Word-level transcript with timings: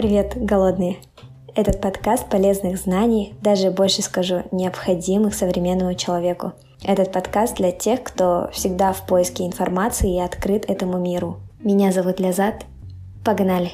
Привет, 0.00 0.32
голодные! 0.34 0.96
Этот 1.54 1.82
подкаст 1.82 2.26
полезных 2.30 2.78
знаний, 2.78 3.34
даже 3.42 3.70
больше 3.70 4.00
скажу, 4.00 4.44
необходимых 4.50 5.34
современному 5.34 5.92
человеку. 5.92 6.54
Этот 6.82 7.12
подкаст 7.12 7.56
для 7.56 7.70
тех, 7.70 8.02
кто 8.02 8.48
всегда 8.50 8.94
в 8.94 9.06
поиске 9.06 9.46
информации 9.46 10.16
и 10.16 10.20
открыт 10.20 10.64
этому 10.70 10.96
миру. 10.96 11.38
Меня 11.58 11.92
зовут 11.92 12.18
Лязат. 12.18 12.64
Погнали! 13.26 13.72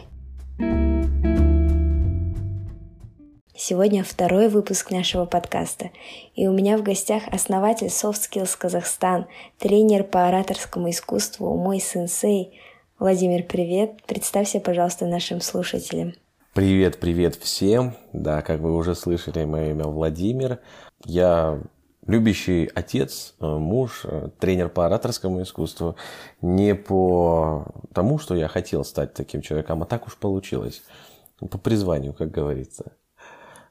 Сегодня 3.57 4.03
второй 4.03 4.49
выпуск 4.49 4.91
нашего 4.91 5.27
подкаста, 5.27 5.91
и 6.35 6.49
у 6.49 6.53
меня 6.53 6.77
в 6.77 6.83
гостях 6.83 7.23
основатель 7.31 7.87
Soft 7.87 8.29
Skills 8.29 8.57
Казахстан, 8.59 9.27
тренер 9.61 10.03
по 10.03 10.27
ораторскому 10.27 10.91
искусству, 10.91 11.55
мой 11.55 11.79
сенсей. 11.79 12.59
Владимир, 12.99 13.43
привет! 13.43 14.03
Представься, 14.07 14.59
пожалуйста, 14.59 15.05
нашим 15.05 15.43
слушателям. 15.43 16.15
Привет, 16.55 16.99
привет 16.99 17.35
всем! 17.35 17.95
Да, 18.15 18.41
как 18.41 18.61
вы 18.61 18.75
уже 18.75 18.95
слышали, 18.95 19.45
мое 19.45 19.73
имя 19.73 19.85
Владимир. 19.85 20.61
Я 21.05 21.61
любящий 22.07 22.71
отец, 22.75 23.35
э, 23.39 23.47
муж, 23.47 24.07
э, 24.07 24.31
тренер 24.39 24.71
по 24.71 24.87
ораторскому 24.87 25.43
искусству. 25.43 25.97
Не 26.41 26.75
по 26.75 27.67
тому, 27.93 28.19
что 28.19 28.35
я 28.35 28.49
хотел 28.49 28.83
стать 28.83 29.13
таким 29.13 29.43
человеком, 29.43 29.83
а 29.83 29.87
так 29.87 30.07
уж 30.07 30.17
получилось. 30.17 30.83
По 31.39 31.59
призванию, 31.59 32.15
как 32.15 32.31
говорится. 32.31 32.93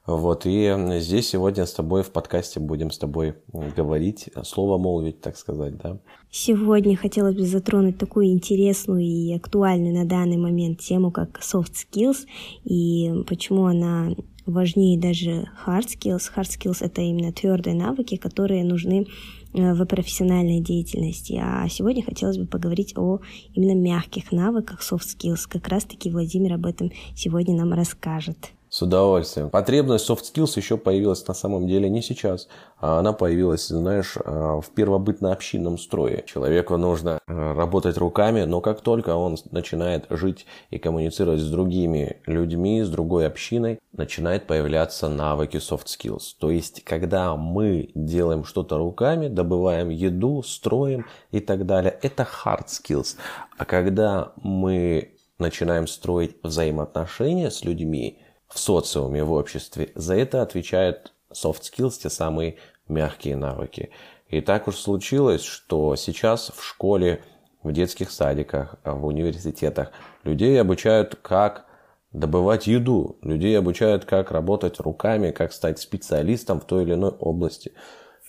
Вот, 0.06 0.46
и 0.46 0.72
здесь 1.00 1.28
сегодня 1.28 1.66
с 1.66 1.72
тобой 1.72 2.04
в 2.04 2.12
подкасте 2.12 2.60
будем 2.60 2.92
с 2.92 2.98
тобой 2.98 3.34
говорить, 3.48 4.30
слово 4.44 4.78
молвить, 4.78 5.20
так 5.20 5.36
сказать, 5.36 5.76
да. 5.78 5.98
Сегодня 6.38 6.98
хотелось 6.98 7.34
бы 7.34 7.46
затронуть 7.46 7.96
такую 7.96 8.26
интересную 8.26 9.00
и 9.00 9.32
актуальную 9.32 9.94
на 9.94 10.04
данный 10.04 10.36
момент 10.36 10.80
тему, 10.80 11.10
как 11.10 11.40
soft 11.40 11.72
skills, 11.72 12.26
и 12.62 13.10
почему 13.26 13.64
она 13.64 14.10
важнее 14.44 15.00
даже 15.00 15.48
hard 15.66 15.86
skills. 15.86 16.24
Hard 16.36 16.50
skills— 16.50 16.76
это 16.80 17.00
именно 17.00 17.32
твердые 17.32 17.74
навыки, 17.74 18.16
которые 18.16 18.64
нужны 18.64 19.06
э, 19.54 19.72
в 19.72 19.82
профессиональной 19.86 20.60
деятельности. 20.60 21.40
А 21.42 21.66
сегодня 21.70 22.04
хотелось 22.04 22.36
бы 22.36 22.44
поговорить 22.44 22.92
о 22.98 23.20
именно 23.54 23.74
мягких 23.74 24.30
навыках 24.30 24.82
soft 24.82 25.06
skills. 25.16 25.48
Как 25.48 25.66
раз-таки 25.68 26.10
Владимир 26.10 26.52
об 26.52 26.66
этом 26.66 26.92
сегодня 27.14 27.56
нам 27.56 27.72
расскажет. 27.72 28.52
С 28.76 28.82
удовольствием. 28.82 29.48
Потребность 29.48 30.06
soft 30.06 30.24
skills 30.24 30.52
еще 30.56 30.76
появилась 30.76 31.26
на 31.26 31.32
самом 31.32 31.66
деле 31.66 31.88
не 31.88 32.02
сейчас, 32.02 32.46
а 32.78 32.98
она 32.98 33.14
появилась, 33.14 33.68
знаешь, 33.68 34.18
а, 34.22 34.60
в 34.60 34.68
первобытно-общинном 34.68 35.78
строе. 35.78 36.22
Человеку 36.26 36.76
нужно 36.76 37.18
а, 37.26 37.54
работать 37.54 37.96
руками, 37.96 38.42
но 38.42 38.60
как 38.60 38.82
только 38.82 39.16
он 39.16 39.38
начинает 39.50 40.04
жить 40.10 40.44
и 40.68 40.78
коммуницировать 40.78 41.40
с 41.40 41.48
другими 41.48 42.20
людьми, 42.26 42.82
с 42.82 42.90
другой 42.90 43.26
общиной, 43.26 43.78
начинает 43.92 44.46
появляться 44.46 45.08
навыки 45.08 45.56
soft 45.56 45.86
skills. 45.86 46.34
То 46.38 46.50
есть, 46.50 46.84
когда 46.84 47.34
мы 47.34 47.92
делаем 47.94 48.44
что-то 48.44 48.76
руками, 48.76 49.28
добываем 49.28 49.88
еду, 49.88 50.42
строим 50.42 51.06
и 51.30 51.40
так 51.40 51.64
далее, 51.64 51.98
это 52.02 52.28
hard 52.44 52.66
skills. 52.66 53.16
А 53.56 53.64
когда 53.64 54.34
мы 54.36 55.14
начинаем 55.38 55.86
строить 55.86 56.36
взаимоотношения 56.42 57.50
с 57.50 57.64
людьми, 57.64 58.20
в 58.48 58.58
социуме, 58.58 59.24
в 59.24 59.32
обществе. 59.32 59.92
За 59.94 60.14
это 60.14 60.42
отвечают 60.42 61.12
soft 61.32 61.62
skills, 61.62 61.98
те 62.02 62.10
самые 62.10 62.56
мягкие 62.88 63.36
навыки. 63.36 63.90
И 64.28 64.40
так 64.40 64.68
уж 64.68 64.76
случилось, 64.76 65.42
что 65.42 65.96
сейчас 65.96 66.52
в 66.54 66.64
школе, 66.64 67.22
в 67.62 67.72
детских 67.72 68.10
садиках, 68.10 68.76
в 68.84 69.06
университетах 69.06 69.92
людей 70.24 70.60
обучают, 70.60 71.16
как 71.16 71.66
добывать 72.12 72.66
еду, 72.66 73.18
людей 73.22 73.58
обучают, 73.58 74.04
как 74.04 74.30
работать 74.30 74.80
руками, 74.80 75.30
как 75.30 75.52
стать 75.52 75.78
специалистом 75.78 76.60
в 76.60 76.64
той 76.64 76.84
или 76.84 76.94
иной 76.94 77.10
области. 77.10 77.72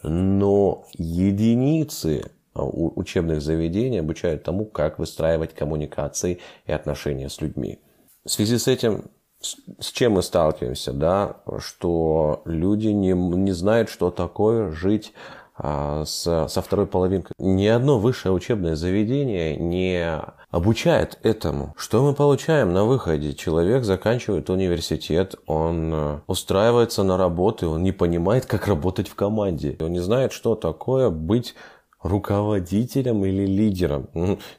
Но 0.03 0.85
единицы 0.93 2.31
учебных 2.53 3.41
заведений 3.41 3.99
обучают 3.99 4.43
тому, 4.43 4.65
как 4.65 4.99
выстраивать 4.99 5.53
коммуникации 5.53 6.39
и 6.65 6.71
отношения 6.71 7.29
с 7.29 7.41
людьми. 7.41 7.79
В 8.25 8.31
связи 8.31 8.57
с 8.57 8.67
этим 8.67 9.09
с 9.41 9.91
чем 9.91 10.13
мы 10.13 10.23
сталкиваемся, 10.23 10.93
да, 10.93 11.37
что 11.59 12.41
люди 12.45 12.87
не, 12.87 13.11
не 13.11 13.51
знают, 13.51 13.89
что 13.89 14.09
такое 14.09 14.71
жить 14.71 15.13
а, 15.59 16.05
с, 16.05 16.47
со 16.47 16.61
второй 16.61 16.85
половинкой. 16.85 17.33
Ни 17.39 17.65
одно 17.65 17.99
высшее 17.99 18.33
учебное 18.33 18.75
заведение 18.75 19.57
не 19.57 20.21
обучает 20.51 21.19
этому. 21.23 21.73
Что 21.77 22.03
мы 22.03 22.13
получаем 22.13 22.73
на 22.73 22.85
выходе? 22.85 23.33
Человек 23.33 23.83
заканчивает 23.83 24.49
университет, 24.49 25.35
он 25.47 25.91
э, 25.93 26.19
устраивается 26.27 27.03
на 27.03 27.17
работу, 27.17 27.71
он 27.71 27.83
не 27.83 27.91
понимает, 27.91 28.45
как 28.45 28.67
работать 28.67 29.07
в 29.07 29.15
команде. 29.15 29.75
Он 29.79 29.91
не 29.91 29.99
знает, 29.99 30.31
что 30.31 30.55
такое 30.55 31.09
быть 31.09 31.55
руководителем 32.03 33.25
или 33.25 33.45
лидером. 33.45 34.09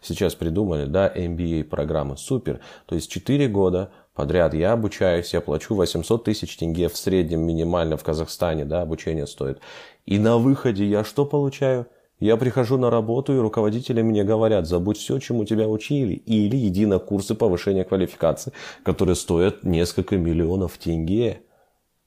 Сейчас 0.03 0.35
придумали, 0.35 0.87
да, 0.87 1.11
MBA 1.15 1.65
программы, 1.65 2.17
супер. 2.17 2.61
То 2.87 2.95
есть 2.95 3.11
4 3.11 3.49
года 3.49 3.93
подряд 4.19 4.53
я 4.53 4.73
обучаюсь, 4.73 5.33
я 5.33 5.41
плачу 5.41 5.77
800 5.77 6.25
тысяч 6.25 6.57
тенге 6.57 6.89
в 6.89 6.97
среднем 6.97 7.47
минимально 7.47 7.97
в 7.97 8.03
Казахстане, 8.03 8.65
да, 8.65 8.83
обучение 8.83 9.29
стоит. 9.29 9.61
И 10.07 10.19
на 10.19 10.39
выходе 10.39 10.85
я 10.85 11.05
что 11.05 11.25
получаю? 11.25 11.87
Я 12.19 12.37
прихожу 12.37 12.79
на 12.79 12.91
работу, 12.91 13.33
и 13.33 13.39
руководители 13.39 14.03
мне 14.03 14.25
говорят, 14.25 14.67
забудь 14.67 14.99
все, 14.99 15.21
чему 15.21 15.45
тебя 15.45 15.69
учили, 15.69 16.15
или 16.15 16.67
иди 16.67 16.85
на 16.85 16.99
курсы 16.99 17.37
повышения 17.37 17.85
квалификации, 17.85 18.53
которые 18.83 19.15
стоят 19.15 19.63
несколько 19.63 20.17
миллионов 20.17 20.79
тенге. 20.79 21.43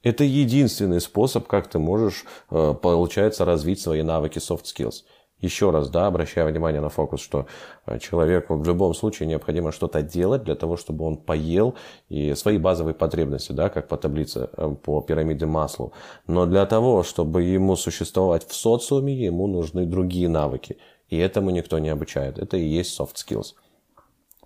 Это 0.04 0.26
единственный 0.26 1.00
способ, 1.00 1.48
как 1.48 1.70
ты 1.70 1.80
можешь, 1.80 2.26
э, 2.50 2.74
получается, 2.82 3.46
развить 3.46 3.80
свои 3.80 4.02
навыки 4.02 4.40
soft 4.40 4.66
skills. 4.66 5.04
Еще 5.41 5.72
раз, 5.72 5.90
да, 5.90 6.06
обращая 6.06 6.46
внимание 6.46 6.81
на 6.81 6.90
фокус, 6.90 7.19
что 7.19 7.47
э, 7.88 7.97
человеку 7.97 8.56
в 8.56 8.68
любом 8.68 8.94
случае 8.94 9.28
необходимо 9.28 9.72
что-то 9.72 10.03
делать 10.03 10.44
для 10.44 10.56
того, 10.56 10.78
чтобы 10.78 11.03
он 11.03 11.18
поел 11.18 11.75
и 12.09 12.35
свои 12.35 12.59
базовые 12.59 12.94
потребности, 12.94 13.52
да, 13.52 13.69
как 13.69 13.88
по 13.88 13.97
таблице, 13.97 14.50
э, 14.56 14.75
по 14.84 15.02
пирамиде 15.02 15.47
Маслу. 15.47 15.94
Но 16.28 16.46
для 16.46 16.66
того, 16.68 17.02
чтобы 17.02 17.41
ему 17.41 17.75
существовать 17.75 18.47
в 18.47 18.53
социуме, 18.53 19.13
ему 19.13 19.47
нужны 19.47 19.88
другие 19.88 20.29
навыки. 20.29 20.78
И 21.09 21.18
этому 21.18 21.50
никто 21.50 21.79
не 21.79 21.90
обучает. 21.90 22.38
Это 22.38 22.58
и 22.58 22.63
есть 22.63 23.00
soft 23.00 23.16
skills. 23.16 23.56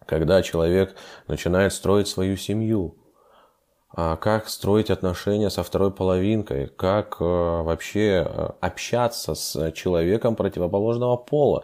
Когда 0.06 0.41
человек 0.41 0.95
начинает 1.27 1.73
строить 1.73 2.07
свою 2.07 2.38
семью, 2.38 2.95
как 3.95 4.50
строить 4.50 4.89
отношения 4.89 5.50
со 5.50 5.63
второй 5.63 5.89
половинкой, 5.89 6.67
как 6.67 7.17
э, 7.22 7.23
вообще 7.23 8.28
э, 8.28 8.50
общаться 8.59 9.35
с 9.35 9.72
человеком 9.72 10.35
противоположного 10.35 11.16
пола. 11.16 11.63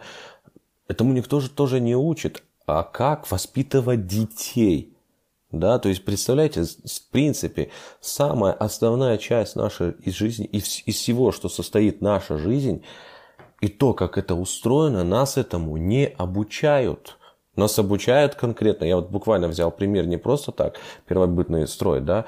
Этому 0.88 1.12
никто 1.12 1.40
же 1.40 1.50
тоже 1.50 1.78
не 1.78 1.94
учит. 1.94 2.42
А 2.66 2.84
как 2.84 3.30
воспитывать 3.30 4.06
детей? 4.06 4.96
Да, 5.50 5.78
то 5.78 5.90
есть, 5.90 6.04
представляете, 6.06 6.64
в 6.64 7.10
принципе, 7.10 7.70
самая 8.00 8.54
основная 8.54 9.18
часть 9.18 9.54
нашей 9.54 9.90
из 9.90 10.14
жизни, 10.14 10.46
из, 10.46 10.82
из 10.86 10.96
всего, 10.96 11.32
что 11.32 11.50
состоит 11.50 12.00
наша 12.00 12.38
жизнь, 12.38 12.82
и 13.60 13.68
то, 13.68 13.92
как 13.92 14.16
это 14.16 14.34
устроено, 14.34 15.04
нас 15.04 15.36
этому 15.36 15.76
не 15.76 16.06
обучают. 16.06 17.18
Нас 17.56 17.78
обучают 17.78 18.34
конкретно. 18.34 18.86
Я 18.86 18.96
вот 18.96 19.10
буквально 19.10 19.48
взял 19.48 19.70
пример 19.70 20.06
не 20.06 20.16
просто 20.16 20.52
так, 20.52 20.76
первобытный 21.06 21.66
строй, 21.66 22.00
да. 22.00 22.24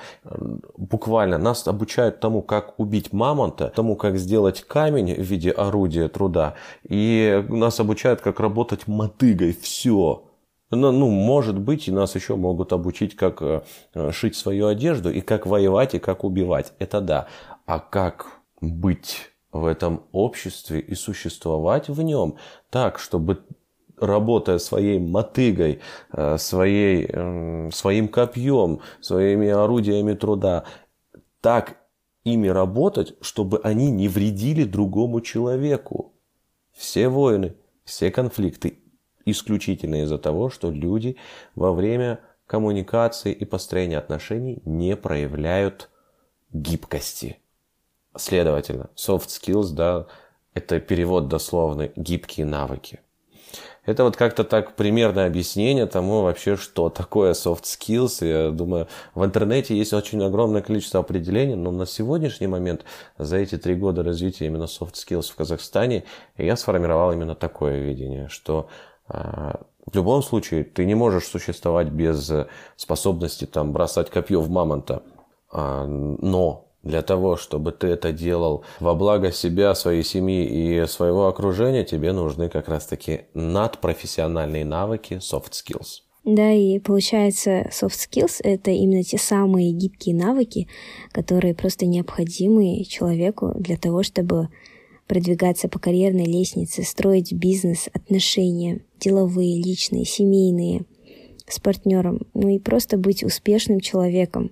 Буквально 0.77 1.39
нас 1.39 1.67
обучают 1.67 2.21
тому, 2.21 2.43
как 2.43 2.79
убить 2.79 3.13
мамонта, 3.13 3.73
тому, 3.75 3.97
как 3.97 4.19
сделать 4.19 4.63
камень 4.63 5.15
в 5.15 5.23
виде 5.23 5.51
орудия 5.51 6.09
труда. 6.09 6.55
И 6.87 7.43
нас 7.49 7.81
обучают, 7.81 8.21
как 8.21 8.39
работать 8.39 8.87
мотыгой. 8.87 9.55
Все. 9.55 10.25
Ну, 10.71 10.93
ну, 10.93 11.09
может 11.09 11.59
быть, 11.59 11.89
и 11.89 11.93
нас 11.93 12.15
еще 12.15 12.37
могут 12.37 12.73
обучить, 12.73 13.17
как 13.17 13.41
э, 13.41 13.63
шить 14.11 14.37
свою 14.37 14.67
одежду, 14.67 15.11
и 15.11 15.21
как 15.21 15.47
воевать, 15.47 15.95
и 15.95 15.99
как 15.99 16.25
убивать. 16.25 16.73
Это 16.79 17.01
да. 17.01 17.29
А 17.65 17.79
как 17.79 18.27
быть 18.61 19.31
в 19.53 19.67
этом 19.67 20.03
обществе 20.13 20.81
и 20.81 20.95
существовать 20.95 21.89
в 21.89 22.03
нем 22.03 22.37
так, 22.71 22.99
чтобы 22.99 23.45
работая 23.99 24.59
своей 24.59 24.99
мотыгой, 24.99 25.81
э, 26.13 26.39
своей, 26.39 27.07
эм, 27.07 27.71
своим 27.73 28.09
копьем, 28.09 28.81
своими 29.01 29.49
орудиями 29.49 30.15
труда, 30.15 30.65
так 31.41 31.77
ими 32.25 32.49
работать, 32.49 33.15
чтобы 33.21 33.61
они 33.63 33.91
не 33.91 34.09
вредили 34.09 34.65
другому 34.65 35.21
человеку. 35.21 36.13
Все 36.73 37.09
войны, 37.09 37.55
все 37.85 38.11
конфликты 38.11 38.79
исключительно 39.27 40.03
из-за 40.03 40.19
того, 40.19 40.51
что 40.51 40.71
люди 40.71 41.17
во 41.55 41.73
время 41.73 42.21
коммуникации 42.47 43.33
и 43.33 43.45
построения 43.45 43.99
отношений 43.99 44.61
не 44.65 44.97
проявляют 44.97 45.91
гибкости. 46.53 47.39
Следовательно, 48.17 48.91
soft 48.97 49.29
skills, 49.29 49.73
да, 49.73 50.07
это 50.53 50.79
перевод 50.81 51.29
дословный 51.29 51.93
гибкие 51.97 52.47
навыки. 52.47 53.01
Это 53.87 54.05
вот 54.05 54.17
как-то 54.17 54.45
так 54.45 54.77
примерное 54.77 55.27
объяснение 55.27 55.87
тому 55.87 56.23
вообще, 56.23 56.57
что 56.57 56.89
такое 56.89 57.33
soft 57.33 57.65
skills. 57.65 58.27
Я 58.27 58.51
думаю, 58.51 58.89
в 59.15 59.25
интернете 59.25 59.77
есть 59.77 59.93
очень 59.93 60.25
огромное 60.25 60.63
количество 60.63 61.01
определений, 61.01 61.55
но 61.55 61.71
на 61.71 61.85
сегодняшний 61.85 62.47
момент, 62.47 62.85
за 63.19 63.37
эти 63.37 63.59
три 63.59 63.75
года 63.75 64.03
развития 64.03 64.47
именно 64.47 64.65
soft 64.65 64.95
skills 64.95 65.31
в 65.31 65.37
Казахстане, 65.37 66.05
я 66.39 66.57
сформировал 66.57 67.13
именно 67.13 67.35
такое 67.35 67.81
видение, 67.81 68.29
что 68.29 68.69
а, 69.07 69.61
в 69.85 69.95
любом 69.95 70.23
случае 70.23 70.65
ты 70.65 70.87
не 70.87 70.95
можешь 70.95 71.27
существовать 71.27 71.89
без 71.89 72.33
способности 72.77 73.45
там 73.45 73.73
бросать 73.73 74.09
копье 74.09 74.41
в 74.41 74.49
мамонта. 74.49 75.03
А, 75.51 75.87
но 75.87 76.64
для 76.85 77.03
того, 77.03 77.37
чтобы 77.37 77.73
ты 77.73 77.89
это 77.89 78.13
делал 78.13 78.65
во 78.79 78.95
благо 78.95 79.33
себя, 79.33 79.75
своей 79.75 80.05
семьи 80.05 80.45
и 80.45 80.87
своего 80.87 81.27
окружения, 81.27 81.85
тебе 81.85 82.13
нужны 82.13 82.49
как 82.49 82.69
раз-таки 82.69 83.23
надпрофессиональные 83.35 84.65
навыки, 84.65 85.15
soft 85.15 85.53
skills. 85.53 86.03
Да, 86.25 86.53
и 86.53 86.79
получается, 86.79 87.69
soft 87.71 87.97
skills— 88.09 88.41
это 88.43 88.71
именно 88.71 89.03
те 89.03 89.19
самые 89.19 89.73
гибкие 89.73 90.15
навыки, 90.15 90.69
которые 91.13 91.55
просто 91.55 91.85
необходимы 91.85 92.85
человеку 92.85 93.53
для 93.57 93.77
того, 93.77 94.03
чтобы 94.03 94.49
продвигаться 95.07 95.69
по 95.69 95.79
карьерной 95.79 96.25
лестнице, 96.25 96.83
строить 96.83 97.35
бизнес, 97.35 97.91
отношения, 97.93 98.81
деловые, 98.99 99.63
личные, 99.63 100.07
семейные, 100.07 100.87
с 101.47 101.61
партнером, 101.61 102.23
ну 102.33 102.49
и 102.49 102.59
просто 102.59 102.97
быть 102.97 103.23
успешным 103.23 103.81
человеком. 103.81 104.51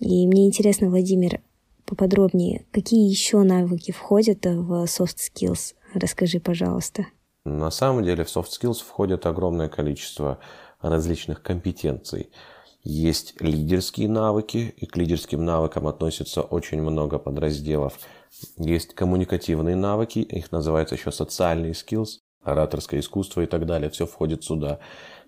И 0.00 0.26
мне 0.26 0.46
интересно, 0.46 0.90
Владимир, 0.90 1.40
поподробнее, 1.86 2.66
какие 2.72 3.08
еще 3.08 3.42
навыки 3.42 3.92
входят 3.92 4.44
в 4.44 4.84
soft 4.84 5.16
skills? 5.16 5.74
Расскажи, 5.94 6.40
пожалуйста. 6.40 7.06
На 7.44 7.70
самом 7.70 8.04
деле 8.04 8.24
в 8.24 8.28
soft 8.28 8.48
skills 8.60 8.82
входит 8.84 9.24
огромное 9.24 9.68
количество 9.68 10.38
различных 10.80 11.42
компетенций. 11.42 12.30
Есть 12.82 13.40
лидерские 13.40 14.08
навыки, 14.08 14.74
и 14.76 14.86
к 14.86 14.96
лидерским 14.96 15.44
навыкам 15.44 15.88
относится 15.88 16.42
очень 16.42 16.80
много 16.80 17.18
подразделов. 17.18 17.98
Есть 18.58 18.94
коммуникативные 18.94 19.74
навыки, 19.74 20.20
их 20.20 20.52
называется 20.52 20.94
еще 20.94 21.10
социальные 21.10 21.72
skills, 21.72 22.18
ораторское 22.46 23.00
искусство 23.00 23.42
и 23.42 23.46
так 23.46 23.66
далее. 23.66 23.90
Все 23.90 24.06
входит 24.06 24.44
сюда. 24.44 24.78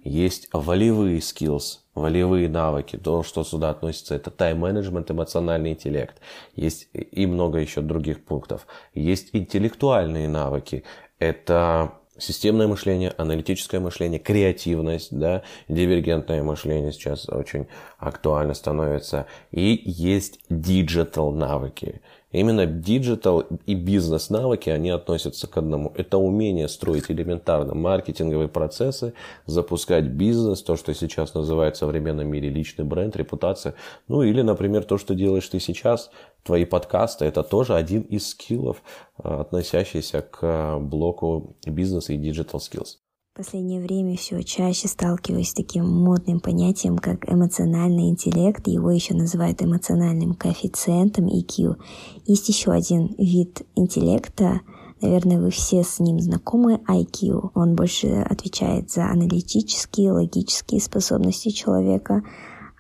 Есть 0.05 0.49
волевые 0.53 1.19
skills, 1.19 1.81
волевые 1.94 2.49
навыки. 2.49 2.97
То, 2.97 3.23
что 3.23 3.44
сюда 3.44 3.70
относится, 3.70 4.15
это 4.15 4.31
тайм-менеджмент, 4.31 5.11
эмоциональный 5.11 5.73
интеллект. 5.73 6.20
Есть 6.55 6.88
и 6.94 7.26
много 7.26 7.59
еще 7.59 7.81
других 7.81 8.25
пунктов. 8.25 8.67
Есть 8.94 9.31
интеллектуальные 9.32 10.29
навыки. 10.29 10.85
Это 11.19 11.94
системное 12.19 12.67
мышление, 12.69 13.12
аналитическое 13.17 13.81
мышление, 13.81 14.19
креативность, 14.19 15.17
да, 15.17 15.43
дивергентное 15.69 16.43
мышление 16.43 16.93
сейчас 16.93 17.29
очень 17.29 17.67
актуально 17.99 18.55
становится. 18.55 19.26
И 19.50 19.81
есть 19.85 20.41
digital 20.49 21.32
навыки. 21.32 22.00
Именно 22.30 22.66
digital 22.67 23.44
и 23.64 23.75
бизнес 23.75 24.28
навыки, 24.28 24.69
они 24.69 24.90
относятся 24.90 25.46
к 25.46 25.56
одному. 25.56 25.92
Это 25.96 26.19
умение 26.19 26.69
строить 26.69 27.10
элементарно 27.10 27.75
маркетинговые 27.75 28.48
процессы, 28.48 29.14
запускать 29.46 30.04
бизнес, 30.04 30.62
то, 30.62 30.76
что 30.76 30.92
сейчас 30.92 31.32
называют 31.32 31.76
в 31.76 31.78
современном 31.78 32.28
мире 32.28 32.50
личный 32.50 32.84
бренд, 32.84 33.16
репутация. 33.16 33.75
Ну 34.08 34.22
или, 34.22 34.42
например, 34.42 34.84
то, 34.84 34.98
что 34.98 35.14
делаешь 35.14 35.48
ты 35.48 35.58
сейчас, 35.58 36.10
твои 36.42 36.66
подкасты, 36.66 37.25
это 37.25 37.42
тоже 37.42 37.75
один 37.75 38.02
из 38.02 38.28
скиллов, 38.28 38.82
а, 39.16 39.40
относящийся 39.40 40.20
к 40.20 40.78
блоку 40.80 41.56
бизнеса 41.66 42.12
и 42.12 42.19
digital 42.19 42.58
skills 42.58 42.96
последнее 43.38 43.81
время 43.81 44.17
все 44.17 44.43
чаще 44.43 44.88
сталкиваюсь 44.88 45.50
с 45.50 45.55
таким 45.55 45.88
модным 45.88 46.40
понятием, 46.40 46.99
как 46.99 47.32
эмоциональный 47.32 48.08
интеллект. 48.08 48.67
Его 48.67 48.90
еще 48.90 49.14
называют 49.14 49.62
эмоциональным 49.62 50.35
коэффициентом 50.35 51.26
EQ. 51.26 51.76
Есть 52.26 52.49
еще 52.49 52.73
один 52.73 53.14
вид 53.17 53.62
интеллекта, 53.76 54.61
Наверное, 55.00 55.38
вы 55.38 55.50
все 55.50 55.85
с 55.85 56.00
ним 56.00 56.19
знакомы, 56.19 56.81
IQ. 56.88 57.52
Он 57.55 57.76
больше 57.76 58.08
отвечает 58.29 58.90
за 58.90 59.05
аналитические, 59.05 60.11
логические 60.11 60.81
способности 60.81 61.50
человека, 61.50 62.25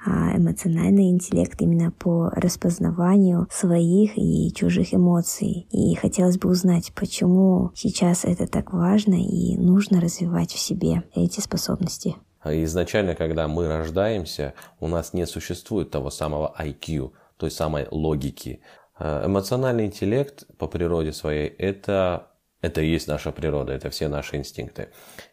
эмоциональный 0.06 1.10
интеллект 1.10 1.60
именно 1.60 1.90
по 1.90 2.30
распознаванию 2.30 3.48
своих 3.50 4.16
и 4.16 4.52
чужих 4.54 4.94
эмоций. 4.94 5.66
И 5.70 5.94
хотелось 5.96 6.38
бы 6.38 6.48
узнать, 6.48 6.92
почему 6.94 7.70
сейчас 7.74 8.24
это 8.24 8.46
так 8.46 8.72
важно 8.72 9.14
и 9.14 9.56
нужно 9.56 10.00
развивать 10.00 10.52
в 10.52 10.58
себе 10.58 11.02
эти 11.14 11.40
способности. 11.40 12.16
А 12.40 12.54
изначально, 12.64 13.14
когда 13.14 13.48
мы 13.48 13.66
рождаемся, 13.66 14.54
у 14.80 14.86
нас 14.86 15.12
не 15.12 15.26
существует 15.26 15.90
того 15.90 16.10
самого 16.10 16.54
IQ, 16.58 17.12
той 17.36 17.50
самой 17.50 17.88
логики. 17.90 18.60
А 18.96 19.26
эмоциональный 19.26 19.86
интеллект 19.86 20.46
по 20.56 20.66
природе 20.66 21.12
своей 21.12 21.48
это 21.48 22.28
это 22.60 22.80
и 22.80 22.90
есть 22.90 23.06
наша 23.06 23.30
природа, 23.30 23.72
это 23.72 23.88
все 23.88 24.08
наши 24.08 24.36
инстинкты. 24.36 24.88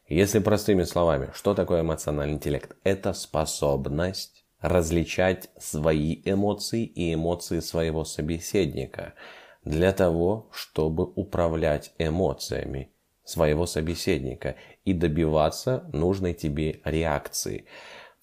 Если 0.08 0.38
простыми 0.38 0.84
словами, 0.84 1.32
что 1.34 1.56
такое 1.56 1.82
эмоциональный 1.82 2.36
интеллект? 2.36 2.76
Это 2.84 3.14
способность 3.14 4.45
различать 4.68 5.50
свои 5.60 6.22
эмоции 6.26 6.86
и 6.86 7.14
эмоции 7.14 7.60
своего 7.60 8.04
собеседника 8.04 9.14
для 9.64 9.92
того, 9.92 10.50
чтобы 10.52 11.04
управлять 11.04 11.94
эмоциями 12.00 12.90
своего 13.24 13.66
собеседника 13.66 14.56
и 14.84 14.94
добиваться 14.94 15.90
нужной 15.94 16.34
тебе 16.34 16.80
реакции. 16.84 17.66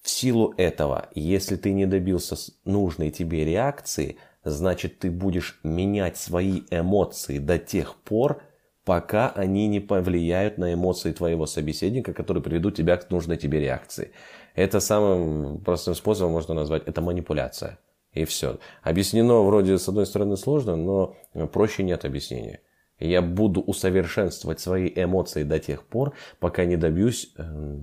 В 0.01 0.09
силу 0.09 0.53
этого, 0.57 1.09
если 1.15 1.55
ты 1.55 1.71
не 1.71 1.85
добился 1.85 2.35
нужной 2.65 3.09
тебе 3.09 3.45
реакции, 3.45 4.17
значит 4.43 4.99
ты 4.99 5.11
будешь 5.11 5.59
менять 5.63 6.17
свои 6.17 6.63
эмоции 6.71 7.37
до 7.37 7.57
тех 7.57 7.95
пор, 7.95 8.43
пока 8.83 9.29
они 9.29 9.67
не 9.67 9.79
повлияют 9.79 10.57
на 10.57 10.73
эмоции 10.73 11.13
твоего 11.13 11.45
собеседника, 11.45 12.13
которые 12.13 12.43
приведут 12.43 12.75
тебя 12.75 12.97
к 12.97 13.09
нужной 13.09 13.37
тебе 13.37 13.61
реакции. 13.61 14.11
Это 14.55 14.79
самым 14.79 15.59
простым 15.59 15.95
способом 15.95 16.33
можно 16.33 16.53
назвать, 16.53 16.83
это 16.85 17.01
манипуляция. 17.01 17.79
И 18.13 18.25
все. 18.25 18.59
Объяснено 18.83 19.41
вроде 19.41 19.77
с 19.79 19.87
одной 19.89 20.05
стороны 20.05 20.37
сложно, 20.37 20.75
но 20.75 21.15
проще 21.51 21.83
нет 21.83 22.05
объяснения. 22.05 22.61
Я 22.99 23.21
буду 23.21 23.61
усовершенствовать 23.61 24.59
свои 24.59 24.91
эмоции 24.95 25.43
до 25.43 25.59
тех 25.59 25.83
пор, 25.83 26.13
пока 26.39 26.65
не 26.65 26.77
добьюсь 26.77 27.33
э, 27.37 27.79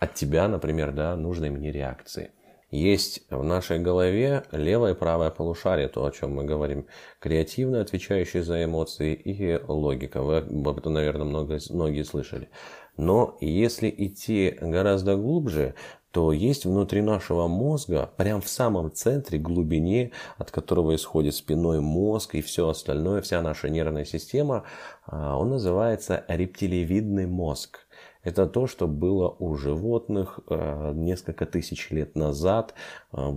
от 0.00 0.14
тебя, 0.14 0.48
например, 0.48 0.92
да, 0.92 1.16
нужной 1.16 1.50
мне 1.50 1.70
реакции. 1.70 2.32
Есть 2.70 3.22
в 3.30 3.42
нашей 3.44 3.78
голове 3.78 4.44
левое 4.52 4.92
и 4.92 4.96
правое 4.96 5.30
полушарие, 5.30 5.88
то, 5.88 6.04
о 6.04 6.10
чем 6.10 6.34
мы 6.34 6.44
говорим, 6.44 6.86
креативно 7.18 7.80
отвечающее 7.80 8.42
за 8.42 8.62
эмоции 8.62 9.14
и 9.14 9.58
логика. 9.66 10.22
Вы 10.22 10.38
об 10.38 10.78
этом, 10.78 10.92
наверное, 10.92 11.24
много, 11.24 11.58
многие 11.70 12.02
слышали. 12.02 12.50
Но 12.98 13.38
если 13.40 13.94
идти 13.96 14.58
гораздо 14.60 15.16
глубже, 15.16 15.76
то 16.10 16.32
есть 16.32 16.64
внутри 16.64 17.02
нашего 17.02 17.48
мозга, 17.48 18.10
прямо 18.16 18.40
в 18.40 18.48
самом 18.48 18.90
центре, 18.90 19.38
глубине, 19.38 20.12
от 20.38 20.50
которого 20.50 20.94
исходит 20.94 21.34
спиной 21.34 21.80
мозг 21.80 22.34
и 22.34 22.40
все 22.40 22.68
остальное, 22.68 23.20
вся 23.20 23.42
наша 23.42 23.68
нервная 23.68 24.06
система, 24.06 24.64
а, 25.06 25.36
он 25.36 25.50
называется 25.50 26.24
рептилевидный 26.28 27.26
мозг. 27.26 27.80
Это 28.22 28.46
то, 28.46 28.66
что 28.66 28.88
было 28.88 29.28
у 29.38 29.54
животных 29.54 30.40
а, 30.48 30.92
несколько 30.92 31.44
тысяч 31.44 31.90
лет 31.90 32.16
назад. 32.16 32.74
А, 33.12 33.34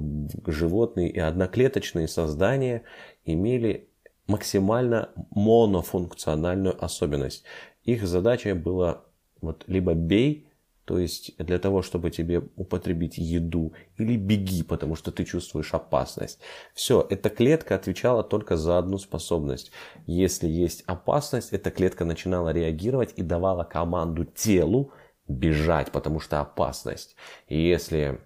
животные 0.48 1.10
и 1.10 1.20
одноклеточные 1.20 2.08
создания 2.08 2.84
имели 3.26 3.90
максимально 4.28 5.10
монофункциональную 5.32 6.84
особенность. 6.84 7.44
Их 7.84 8.08
задача 8.08 8.56
была 8.56 9.04
вот 9.42 9.66
либо 9.68 9.94
бей, 9.94 10.48
то 10.92 11.00
есть 11.00 11.38
для 11.38 11.58
того, 11.58 11.84
чтобы 11.84 12.12
тебе 12.12 12.44
употребить 12.58 13.18
еду, 13.18 13.72
или 13.98 14.18
беги, 14.18 14.62
потому 14.62 14.96
что 14.96 15.10
ты 15.14 15.24
чувствуешь 15.24 15.74
опасность. 15.74 16.42
Все, 16.74 17.08
эта 17.10 17.30
клетка 17.30 17.76
отвечала 17.76 18.24
только 18.24 18.58
за 18.58 18.78
одну 18.78 18.98
способность. 18.98 19.72
Если 20.06 20.50
есть 20.50 20.84
опасность, 20.88 21.54
эта 21.54 21.72
клетка 21.72 22.04
начинала 22.04 22.50
реагировать 22.50 23.14
и 23.16 23.24
давала 23.24 23.64
команду 23.64 24.26
телу 24.26 24.92
бежать, 25.30 25.94
потому 25.94 26.20
что 26.20 26.42
опасность. 26.42 27.16
И 27.48 27.58
если 27.58 28.20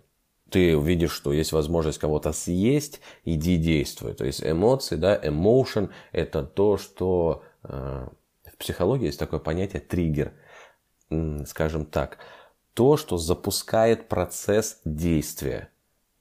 ты 0.49 0.73
видишь, 0.73 1.11
что 1.11 1.33
есть 1.33 1.51
возможность 1.51 1.99
кого-то 1.99 2.31
съесть, 2.31 2.99
иди 3.25 3.57
действуй. 3.57 4.15
То 4.15 4.25
есть 4.25 4.43
эмоции, 4.43 4.95
да, 4.95 5.15
emotion– 5.15 5.91
это 6.11 6.41
то, 6.41 6.77
что 6.77 7.43
э, 7.61 8.07
в 8.43 8.57
психологии 8.57 9.05
есть 9.05 9.19
такое 9.19 9.39
понятие 9.39 9.81
триггер– 9.81 10.33
скажем 11.45 11.85
так, 11.85 12.17
то, 12.75 12.97
что 12.97 13.17
запускает 13.17 14.09
процесс 14.09 14.81
действия. 14.83 15.69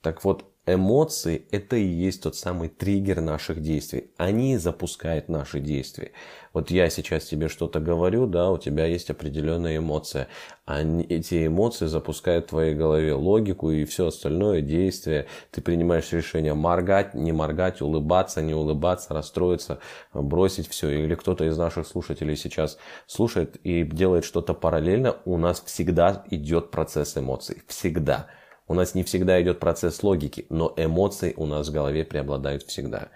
Так 0.00 0.25
вот, 0.25 0.53
Эмоции– 0.66 1.47
это 1.50 1.76
и 1.76 1.85
есть 1.85 2.23
тот 2.23 2.37
самый 2.37 2.71
триггер 2.71 3.21
наших 3.21 3.61
действий. 3.61 4.11
Они 4.16 4.56
запускают 4.56 5.28
наши 5.28 5.61
действия. 5.61 6.12
Вот 6.54 6.71
я 6.71 6.88
сейчас 6.88 7.25
тебе 7.25 7.49
что-то 7.49 7.80
говорю, 7.80 8.26
да, 8.26 8.50
у 8.50 8.56
тебя 8.56 8.87
есть 8.87 9.11
определенная 9.11 9.76
эмоция. 9.76 10.28
Они, 10.64 11.04
эти 11.04 11.49
эмоции 11.49 11.85
запускают 11.87 12.47
в 12.47 12.49
твоей 12.49 12.75
голове 12.75 13.12
логику 13.12 13.71
и 13.71 13.85
все 13.85 14.06
остальное 14.06 14.62
действие. 14.62 15.26
Ты 15.50 15.61
принимаешь 15.61 16.11
решение 16.12 16.54
моргать, 16.54 17.12
не 17.12 17.33
моргать, 17.33 17.83
улыбаться, 17.83 18.40
не 18.40 18.54
улыбаться, 18.54 19.12
расстроиться, 19.12 19.80
бросить 20.14 20.68
все. 20.68 20.88
Или 20.88 21.14
кто-то 21.14 21.44
из 21.44 21.59
наших 21.59 21.87
слушателей 21.87 22.37
сейчас 22.37 22.78
слушает 23.06 23.56
и 23.64 23.83
делает 23.83 24.25
что-то 24.25 24.54
параллельно. 24.54 25.16
У 25.26 25.37
нас 25.37 25.61
всегда 25.61 26.25
идет 26.30 26.71
процесс 26.71 27.18
эмоций. 27.18 27.62
Всегда. 27.66 28.28
У 28.66 28.75
нас 28.75 28.94
не 28.94 29.02
всегда 29.02 29.40
идет 29.42 29.61
процесс 29.61 30.02
логики, 30.02 30.47
но 30.49 30.73
эмоции 30.76 31.35
у 31.37 31.47
нас 31.47 31.68
в 31.68 31.73
голове 31.73 32.04
преобладают 32.04 32.62
всегда. 32.62 33.09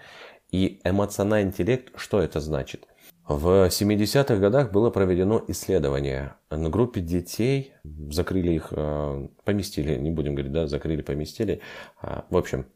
И 0.51 0.81
эмоциональный 0.85 1.51
интеллект, 1.51 1.93
что 1.97 2.21
это 2.21 2.41
значит? 2.41 2.87
В 3.27 3.69
70-х 3.69 4.37
годах 4.37 4.73
было 4.73 4.89
проведено 4.89 5.45
исследование 5.49 6.35
на 6.51 6.71
группе 6.71 7.03
детей, 7.03 7.75
закрыли 7.85 8.53
их, 8.53 8.69
э, 8.71 9.29
поместили, 9.45 9.97
не 9.97 10.11
будем 10.11 10.35
говорить, 10.35 10.53
да, 10.53 10.67
закрыли, 10.67 11.03
поместили. 11.03 11.61
А, 12.01 12.25
в 12.31 12.37
общем, 12.39 12.67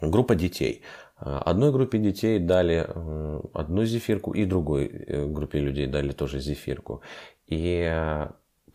группа 0.00 0.34
детей. 0.34 0.82
Одной 1.16 1.72
группе 1.72 1.98
детей 1.98 2.40
дали 2.40 2.86
э, 2.88 3.40
одну 3.54 3.84
зефирку, 3.84 4.32
и 4.32 4.44
другой 4.44 4.86
э, 4.86 5.26
группе 5.26 5.60
людей 5.60 5.86
дали 5.86 6.10
тоже 6.10 6.40
зефирку. 6.40 7.02
И 7.46 7.88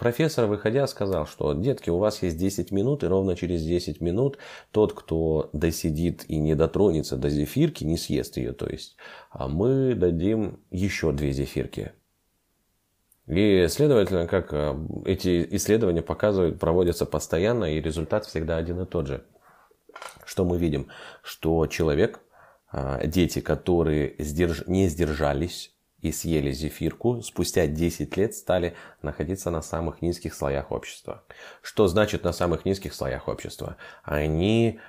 Профессор, 0.03 0.47
выходя, 0.47 0.85
сказал, 0.87 1.25
что, 1.25 1.53
детки, 1.53 1.89
у 1.89 1.97
вас 1.97 2.21
есть 2.23 2.37
10 2.37 2.71
минут, 2.71 3.05
и 3.05 3.07
ровно 3.07 3.37
через 3.37 3.63
10 3.63 4.01
минут 4.01 4.37
тот, 4.71 4.91
кто 4.91 5.49
досидит 5.53 6.29
и 6.29 6.39
не 6.39 6.55
дотронется 6.55 7.15
до 7.15 7.29
зефирки, 7.29 7.85
не 7.85 7.95
съест 7.95 8.35
ее, 8.35 8.51
то 8.51 8.67
есть, 8.67 8.97
а 9.31 9.47
мы 9.47 9.95
дадим 9.95 10.59
еще 10.71 11.13
две 11.13 11.31
зефирки. 11.31 11.93
И, 13.27 13.65
следовательно, 13.69 14.27
как 14.27 14.51
э, 14.51 14.75
эти 15.05 15.47
исследования 15.55 16.01
показывают, 16.01 16.59
проводятся 16.59 17.05
постоянно, 17.05 17.73
и 17.73 17.79
результат 17.79 18.25
всегда 18.25 18.57
один 18.57 18.81
и 18.81 18.85
тот 18.85 19.07
же. 19.07 19.23
Что 20.25 20.43
мы 20.43 20.57
видим? 20.57 20.89
Что 21.21 21.65
человек, 21.67 22.19
э, 22.73 23.07
дети, 23.07 23.39
которые 23.39 24.17
не 24.67 24.89
сдержались, 24.89 25.72
и 26.03 26.11
съели 26.11 26.51
зефирку, 26.51 27.21
спустя 27.21 27.65
10 27.65 28.17
лет 28.17 28.35
стали 28.35 28.75
находиться 29.01 29.49
на 29.49 29.61
самых 29.61 30.01
низких 30.01 30.35
слоях 30.35 30.71
общества. 30.71 31.23
Что 31.61 31.87
значит 31.87 32.23
на 32.25 32.33
самых 32.33 32.65
низких 32.65 32.93
слоях 32.93 33.29
общества? 33.29 33.77
Они 34.03 34.79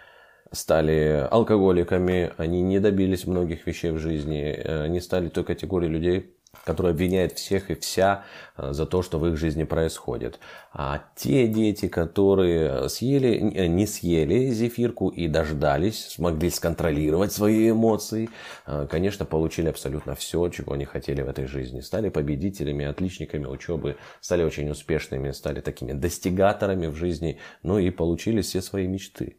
стали 0.51 1.27
алкоголиками, 1.31 2.33
они 2.37 2.63
не 2.63 2.81
добились 2.81 3.27
многих 3.27 3.67
вещей 3.67 3.93
в 3.93 3.99
жизни, 3.99 4.43
они 4.43 5.01
стали 5.01 5.29
той 5.29 5.45
категорией 5.45 5.91
людей, 5.91 6.34
который 6.65 6.93
обвиняет 6.93 7.39
всех 7.39 7.71
и 7.71 7.75
вся 7.75 8.25
э, 8.57 8.73
за 8.73 8.87
то, 8.87 9.03
что 9.03 9.19
в 9.19 9.27
их 9.27 9.37
жизни 9.37 9.65
происходит. 9.65 10.39
А 10.73 11.03
те 11.17 11.47
дети, 11.47 11.89
которые 11.89 12.89
съели, 12.89 13.53
э, 13.55 13.67
не 13.67 13.87
съели 13.87 14.51
зефирку 14.51 15.09
и 15.09 15.29
дождались, 15.29 16.07
смогли 16.09 16.51
сконтролировать 16.51 17.33
свои 17.33 17.71
эмоции, 17.71 18.31
э, 18.67 18.87
конечно, 18.91 19.25
получили 19.25 19.69
абсолютно 19.69 20.15
все, 20.15 20.49
чего 20.49 20.73
они 20.75 20.85
хотели 20.85 21.23
в 21.23 21.29
этой 21.29 21.47
жизни. 21.47 21.81
Стали 21.81 22.09
победителями, 22.09 22.85
отличниками 22.85 23.47
учебы, 23.47 23.97
стали 24.21 24.45
очень 24.45 24.71
успешными, 24.71 25.33
стали 25.33 25.61
такими 25.61 25.93
достигаторами 25.93 26.87
в 26.87 26.97
жизни, 26.97 27.39
ну 27.63 27.79
и 27.79 27.91
получили 27.91 28.43
все 28.43 28.63
свои 28.63 28.87
мечты. 28.87 29.37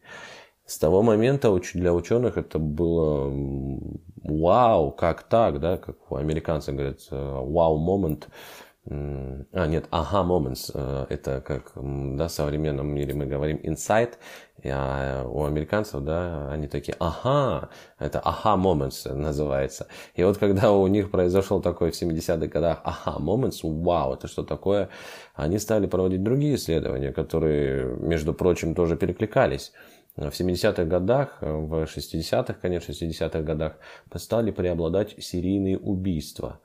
С 0.66 0.80
того 0.80 1.04
момента 1.04 1.56
для 1.74 1.94
ученых 1.94 2.38
это 2.38 2.58
было 2.58 3.32
вау, 4.24 4.92
как 4.92 5.24
так, 5.24 5.60
да, 5.60 5.78
как 5.78 5.98
американцы 6.10 6.72
говорят, 6.72 7.00
вау 7.12 7.78
момент. 7.78 8.28
А, 8.88 9.66
нет, 9.66 9.88
ага 9.90 10.22
moments, 10.22 10.70
э, 10.72 11.08
это 11.10 11.42
как, 11.42 11.72
да, 11.76 12.28
в 12.28 12.32
современном 12.32 12.88
мире 12.88 13.16
мы 13.16 13.26
говорим 13.26 13.58
insight, 13.64 14.14
а 14.64 15.26
у 15.28 15.44
американцев, 15.44 16.04
да, 16.04 16.52
они 16.52 16.68
такие, 16.68 16.96
ага, 17.00 17.70
это 17.98 18.20
ага 18.20 18.56
moments 18.62 19.12
называется. 19.12 19.88
И 20.14 20.24
вот 20.24 20.38
когда 20.38 20.72
у 20.72 20.86
них 20.86 21.10
произошел 21.10 21.62
такой 21.62 21.90
в 21.90 22.00
70-х 22.00 22.46
годах 22.46 22.82
ага 22.84 23.18
moments, 23.20 23.62
вау, 23.64 24.14
это 24.14 24.28
что 24.28 24.44
такое, 24.44 24.90
они 25.34 25.58
стали 25.58 25.88
проводить 25.88 26.22
другие 26.22 26.54
исследования, 26.54 27.12
которые, 27.12 27.86
между 27.98 28.36
прочим, 28.36 28.76
тоже 28.76 28.98
перекликались 28.98 29.74
в 30.16 30.30
70-х 30.30 30.86
годах, 30.86 31.38
в 31.42 31.84
60-х, 31.84 32.54
конечно, 32.62 32.92
60-х 32.92 33.42
годах 33.42 33.78
стали 34.16 34.52
преобладать 34.52 35.16
серийные 35.18 35.78
убийства. 35.78 36.60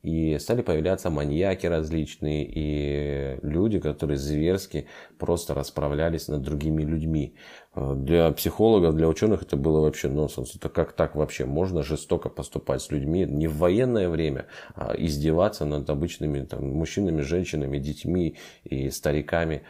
И 0.00 0.38
стали 0.38 0.62
появляться 0.62 1.10
маньяки 1.10 1.66
различные 1.66 2.46
и 2.48 3.40
люди, 3.42 3.80
которые 3.80 4.16
зверски 4.16 4.86
просто 5.18 5.54
расправлялись 5.54 6.28
над 6.28 6.42
другими 6.42 6.84
людьми. 6.84 7.34
Для 7.74 8.30
психологов, 8.30 8.94
для 8.94 9.08
ученых 9.08 9.42
это 9.42 9.56
было 9.56 9.80
вообще 9.80 10.08
нонсенс. 10.08 10.54
Это 10.54 10.68
как 10.68 10.92
так 10.92 11.16
вообще 11.16 11.46
можно 11.46 11.82
жестоко 11.82 12.28
поступать 12.28 12.80
с 12.80 12.92
людьми 12.92 13.26
не 13.28 13.48
в 13.48 13.56
военное 13.56 14.08
время, 14.08 14.46
а 14.76 14.94
издеваться 14.96 15.64
над 15.64 15.90
обычными 15.90 16.44
там, 16.44 16.64
мужчинами, 16.68 17.22
женщинами, 17.22 17.78
детьми 17.78 18.36
и 18.62 18.90
стариками. 18.90 19.62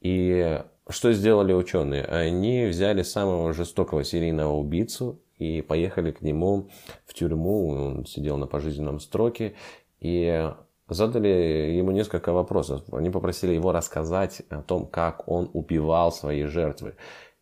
И 0.00 0.60
что 0.88 1.12
сделали 1.12 1.52
ученые? 1.52 2.04
Они 2.04 2.66
взяли 2.66 3.02
самого 3.02 3.52
жестокого 3.52 4.04
серийного 4.04 4.52
убийцу 4.52 5.20
и 5.38 5.62
поехали 5.62 6.10
к 6.10 6.22
нему 6.22 6.68
в 7.06 7.14
тюрьму. 7.14 7.68
Он 7.68 8.06
сидел 8.06 8.36
на 8.36 8.46
пожизненном 8.46 9.00
строке. 9.00 9.54
И 10.00 10.50
задали 10.88 11.28
ему 11.76 11.90
несколько 11.92 12.32
вопросов. 12.32 12.82
Они 12.92 13.10
попросили 13.10 13.52
его 13.52 13.72
рассказать 13.72 14.42
о 14.50 14.62
том, 14.62 14.86
как 14.86 15.28
он 15.28 15.50
убивал 15.52 16.12
свои 16.12 16.44
жертвы. 16.44 16.94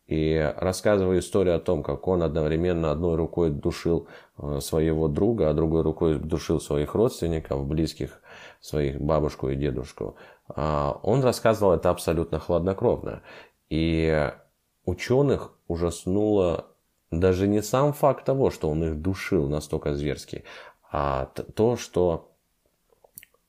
И 0.07 0.53
рассказывая 0.57 1.21
историю 1.21 1.57
о 1.57 1.61
том, 1.61 1.85
как 1.85 2.09
он 2.09 2.23
одновременно 2.25 2.91
одной 2.91 3.15
рукой 3.15 3.51
душил 3.51 4.09
э, 4.39 4.59
своего 4.61 5.07
друга, 5.07 5.51
а 5.51 5.55
другой 5.55 5.83
рукой 5.83 6.19
душил 6.19 6.61
своих 6.61 6.97
родственников, 6.97 7.65
близких, 7.65 8.20
своих 8.61 9.01
бабушку 9.01 9.49
и 9.51 9.57
дедушку, 9.57 10.17
а, 10.49 10.99
он 11.03 11.23
рассказывал 11.23 11.73
это 11.73 11.91
абсолютно 11.91 12.39
хладнокровно. 12.39 13.23
И 13.69 14.33
ученых 14.85 15.53
ужаснуло 15.69 16.67
даже 17.11 17.49
не 17.49 17.63
сам 17.63 17.93
факт 17.93 18.25
того, 18.25 18.51
что 18.51 18.69
он 18.69 18.85
их 18.85 19.01
душил 19.01 19.49
настолько 19.49 19.95
зверски, 19.95 20.45
а 20.91 21.27
то, 21.27 21.77
что 21.77 22.33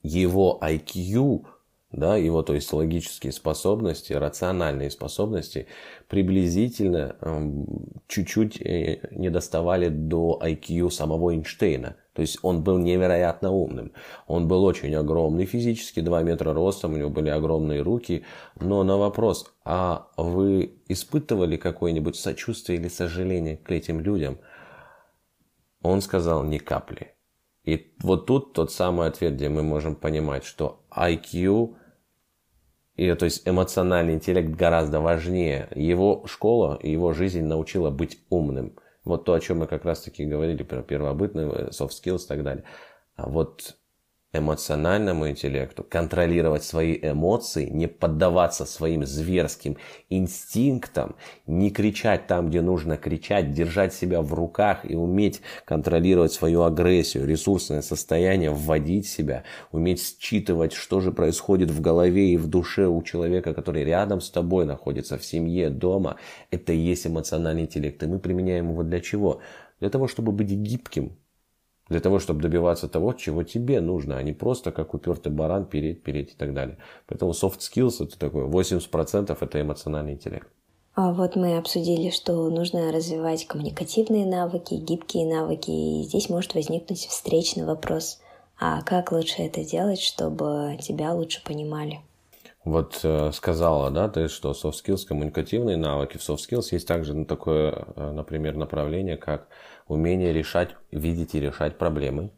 его 0.03 0.59
IQ 0.61 1.45
да, 1.91 2.15
его, 2.15 2.41
то 2.41 2.53
есть 2.53 2.71
логические 2.71 3.33
способности, 3.33 4.13
рациональные 4.13 4.89
способности 4.89 5.67
приблизительно 6.07 7.17
эм, 7.21 7.65
чуть-чуть 8.07 8.61
э, 8.61 9.09
не 9.11 9.29
доставали 9.29 9.89
до 9.89 10.39
IQ 10.41 10.89
самого 10.89 11.33
Эйнштейна. 11.33 11.97
То 12.13 12.21
есть 12.21 12.39
он 12.41 12.63
был 12.63 12.77
невероятно 12.77 13.51
умным. 13.51 13.93
Он 14.27 14.47
был 14.47 14.65
очень 14.65 14.93
огромный 14.95 15.45
физически, 15.45 16.01
2 16.01 16.23
метра 16.23 16.53
ростом, 16.53 16.93
у 16.93 16.97
него 16.97 17.09
были 17.09 17.29
огромные 17.29 17.81
руки. 17.81 18.25
Но 18.59 18.83
на 18.83 18.97
вопрос, 18.97 19.53
а 19.63 20.07
вы 20.17 20.81
испытывали 20.87 21.55
какое-нибудь 21.57 22.17
сочувствие 22.17 22.79
или 22.79 22.89
сожаление 22.89 23.57
к 23.57 23.71
этим 23.71 24.01
людям? 24.01 24.39
Он 25.81 26.01
сказал 26.01 26.43
ни 26.43 26.57
капли. 26.57 27.15
И 27.63 27.93
вот 28.01 28.25
тут 28.25 28.53
тот 28.53 28.71
самый 28.71 29.07
ответ, 29.07 29.35
где 29.35 29.47
мы 29.47 29.63
можем 29.63 29.95
понимать, 29.95 30.43
что 30.43 30.83
IQ 30.91 31.75
и, 32.95 33.13
то 33.15 33.25
есть 33.25 33.47
эмоциональный 33.47 34.13
интеллект 34.13 34.49
гораздо 34.49 34.99
важнее. 34.99 35.69
Его 35.73 36.23
школа, 36.27 36.77
его 36.83 37.13
жизнь 37.13 37.41
научила 37.41 37.89
быть 37.89 38.19
умным. 38.29 38.75
Вот 39.03 39.25
то, 39.25 39.33
о 39.33 39.39
чем 39.39 39.59
мы 39.59 39.67
как 39.67 39.85
раз-таки 39.85 40.25
говорили 40.25 40.63
про 40.63 40.83
первобытные 40.83 41.49
э, 41.49 41.69
soft 41.69 41.91
skills 41.91 42.25
и 42.25 42.27
так 42.27 42.43
далее. 42.43 42.63
А 43.15 43.29
вот 43.29 43.75
эмоциональному 44.33 45.29
интеллекту, 45.29 45.83
контролировать 45.83 46.63
свои 46.63 46.97
эмоции, 47.01 47.69
не 47.69 47.87
поддаваться 47.87 48.65
своим 48.65 49.05
зверским 49.05 49.77
инстинктам, 50.09 51.15
не 51.47 51.69
кричать 51.69 52.27
там, 52.27 52.49
где 52.49 52.61
нужно 52.61 52.97
кричать, 52.97 53.51
держать 53.51 53.93
себя 53.93 54.21
в 54.21 54.33
руках 54.33 54.89
и 54.89 54.95
уметь 54.95 55.41
контролировать 55.65 56.31
свою 56.31 56.63
агрессию, 56.63 57.27
ресурсное 57.27 57.81
состояние, 57.81 58.51
вводить 58.51 59.07
себя, 59.07 59.43
уметь 59.71 60.01
считывать, 60.19 60.73
что 60.73 61.01
же 61.01 61.11
происходит 61.11 61.69
в 61.69 61.81
голове 61.81 62.29
и 62.29 62.37
в 62.37 62.47
душе 62.47 62.87
у 62.87 63.01
человека, 63.03 63.53
который 63.53 63.83
рядом 63.83 64.21
с 64.21 64.29
тобой 64.29 64.65
находится, 64.65 65.17
в 65.17 65.25
семье, 65.25 65.69
дома. 65.69 66.15
Это 66.51 66.71
и 66.71 66.77
есть 66.77 67.05
эмоциональный 67.05 67.63
интеллект. 67.63 68.01
И 68.01 68.07
мы 68.07 68.19
применяем 68.19 68.69
его 68.69 68.83
для 68.83 69.01
чего? 69.01 69.41
Для 69.81 69.89
того, 69.89 70.07
чтобы 70.07 70.31
быть 70.31 70.49
гибким, 70.49 71.17
для 71.91 71.99
того, 71.99 72.19
чтобы 72.19 72.41
добиваться 72.41 72.87
того, 72.87 73.13
чего 73.13 73.43
тебе 73.43 73.81
нужно, 73.81 74.17
а 74.17 74.23
не 74.23 74.31
просто 74.31 74.71
как 74.71 74.93
упертый 74.93 75.31
баран 75.31 75.65
переть, 75.65 76.01
переть 76.01 76.31
и 76.31 76.35
так 76.35 76.53
далее. 76.53 76.77
Поэтому 77.05 77.31
soft 77.31 77.59
skills 77.59 78.03
это 78.03 78.17
такое, 78.17 78.45
80% 78.47 79.37
это 79.39 79.61
эмоциональный 79.61 80.13
интеллект. 80.13 80.47
А 80.95 81.11
вот 81.11 81.35
мы 81.35 81.57
обсудили, 81.57 82.09
что 82.09 82.49
нужно 82.49 82.91
развивать 82.91 83.45
коммуникативные 83.45 84.25
навыки, 84.25 84.73
гибкие 84.73 85.25
навыки, 85.25 85.69
и 85.69 86.03
здесь 86.03 86.29
может 86.29 86.53
возникнуть 86.53 87.05
встречный 87.05 87.65
вопрос. 87.65 88.19
А 88.59 88.81
как 88.83 89.11
лучше 89.11 89.41
это 89.41 89.63
делать, 89.63 89.99
чтобы 89.99 90.77
тебя 90.81 91.13
лучше 91.13 91.43
понимали? 91.43 91.99
Вот 92.63 92.99
э, 93.03 93.31
сказала, 93.33 93.89
да, 93.89 94.07
ты, 94.07 94.27
что 94.27 94.51
soft 94.51 94.75
skills, 94.85 95.05
коммуникативные 95.07 95.77
навыки. 95.77 96.17
В 96.17 96.21
soft 96.21 96.39
skills 96.49 96.67
есть 96.71 96.87
также 96.87 97.13
ну, 97.13 97.25
такое, 97.25 97.85
э, 97.95 98.11
например, 98.11 98.55
направление, 98.55 99.17
как 99.17 99.47
умение 99.87 100.33
решать, 100.33 100.75
видеть 100.91 101.35
и 101.35 101.39
решать 101.39 101.77
проблемы. 101.77 102.31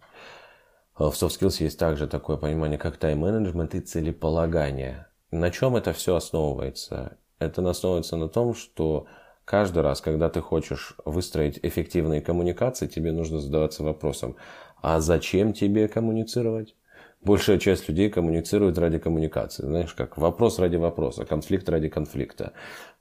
Э, 0.97 1.05
в 1.05 1.13
soft 1.13 1.39
skills 1.39 1.63
есть 1.63 1.79
также 1.79 2.07
такое 2.07 2.37
понимание, 2.37 2.77
как 2.77 2.97
тайм-менеджмент 2.97 3.75
и 3.75 3.79
целеполагание. 3.79 5.07
На 5.31 5.49
чем 5.51 5.75
это 5.75 5.93
все 5.93 6.15
основывается? 6.15 7.17
Это 7.39 7.67
основывается 7.67 8.17
на 8.17 8.29
том, 8.29 8.53
что 8.53 9.07
каждый 9.45 9.83
раз, 9.83 10.01
когда 10.01 10.29
ты 10.29 10.41
хочешь 10.41 10.95
выстроить 11.05 11.59
эффективные 11.63 12.21
коммуникации, 12.21 12.87
тебе 12.87 13.11
нужно 13.11 13.39
задаваться 13.39 13.83
вопросом, 13.83 14.35
а 14.81 14.99
зачем 14.99 15.53
тебе 15.53 15.87
коммуницировать? 15.87 16.75
Большая 17.23 17.57
часть 17.57 17.87
людей 17.87 18.09
коммуницирует 18.09 18.77
ради 18.77 18.99
коммуникации. 18.99 19.63
Знаешь, 19.63 19.93
как 19.93 20.17
вопрос 20.17 20.59
ради 20.59 20.75
вопроса, 20.75 21.25
конфликт 21.25 21.69
ради 21.69 21.87
конфликта. 21.87 22.51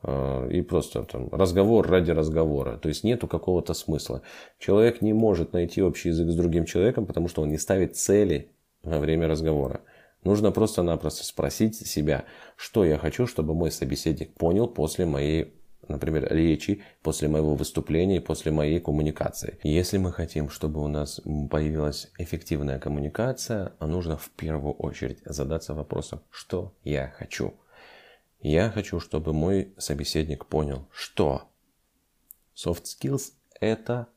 Э, 0.03 0.49
и 0.51 0.63
просто 0.63 1.03
там, 1.05 1.29
разговор 1.33 1.89
ради 1.89 2.13
разговора. 2.13 2.77
То 2.77 2.89
есть 2.89 3.03
нету 3.03 3.27
какого-то 3.27 3.75
смысла. 3.75 4.23
Человек 4.59 5.03
не 5.03 5.13
может 5.13 5.53
найти 5.53 5.83
общий 5.83 6.11
язык 6.11 6.29
с 6.29 6.35
другим 6.37 6.67
человеком, 6.67 7.07
потому 7.07 7.27
что 7.27 7.43
он 7.43 7.49
не 7.49 7.59
ставит 7.59 7.97
цели 7.97 8.53
во 8.85 8.99
время 8.99 9.27
разговора. 9.27 9.81
Нужно 10.23 10.53
просто-напросто 10.53 11.25
спросить 11.25 11.75
себя, 11.75 12.25
что 12.55 12.85
я 12.85 12.99
хочу, 12.99 13.27
чтобы 13.27 13.55
мой 13.55 13.73
собеседник 13.73 14.35
понял 14.35 14.69
после 14.69 15.05
моей 15.05 15.53
например, 15.93 16.27
речи 16.33 16.83
после 17.03 17.29
моего 17.29 17.55
выступления, 17.55 18.21
после 18.21 18.51
моей 18.51 18.81
коммуникации. 18.81 19.59
Если 19.63 19.99
мы 19.99 20.13
хотим, 20.13 20.49
чтобы 20.49 20.83
у 20.83 20.89
нас 20.89 21.21
появилась 21.51 22.11
эффективная 22.19 22.79
коммуникация, 22.79 23.75
нужно 23.81 24.17
в 24.17 24.31
первую 24.31 24.75
очередь 24.75 25.21
задаться 25.25 25.75
вопросом, 25.75 26.23
что 26.31 26.75
я 26.83 27.09
хочу. 27.17 27.55
Я 28.41 28.71
хочу, 28.71 28.99
чтобы 28.99 29.33
мой 29.33 29.73
собеседник 29.79 30.47
понял, 30.47 30.89
что 30.91 31.43
soft 32.57 32.85
skills– 32.85 33.33
это 33.61 34.09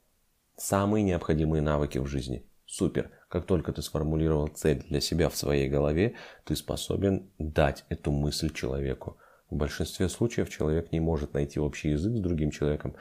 самые 0.57 1.03
необходимые 1.03 1.61
навыки 1.61 1.99
в 1.99 2.07
жизни. 2.07 2.43
Супер. 2.65 3.11
Как 3.29 3.45
только 3.45 3.71
ты 3.71 3.81
сформулировал 3.81 4.47
цель 4.47 4.83
для 4.89 5.01
себя 5.01 5.29
в 5.29 5.35
своей 5.35 5.69
голове, 5.69 6.15
ты 6.45 6.55
способен 6.55 7.29
дать 7.37 7.85
эту 7.89 8.11
мысль 8.11 8.51
человеку. 8.51 9.17
В 9.49 9.55
большинстве 9.55 10.09
случаев 10.09 10.49
человек 10.49 10.91
не 10.91 10.99
может 10.99 11.33
найти 11.33 11.59
общий 11.59 11.91
язык 11.91 12.15
с 12.15 12.19
другим 12.19 12.51
человеком 12.51 12.95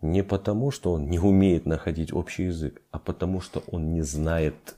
не 0.00 0.22
потому, 0.22 0.70
что 0.70 0.92
он 0.92 1.08
не 1.08 1.18
умеет 1.18 1.66
находить 1.66 2.12
общий 2.12 2.44
язык, 2.44 2.80
а 2.90 2.98
потому, 2.98 3.40
что 3.40 3.62
он 3.66 3.92
не 3.92 4.02
знает, 4.02 4.76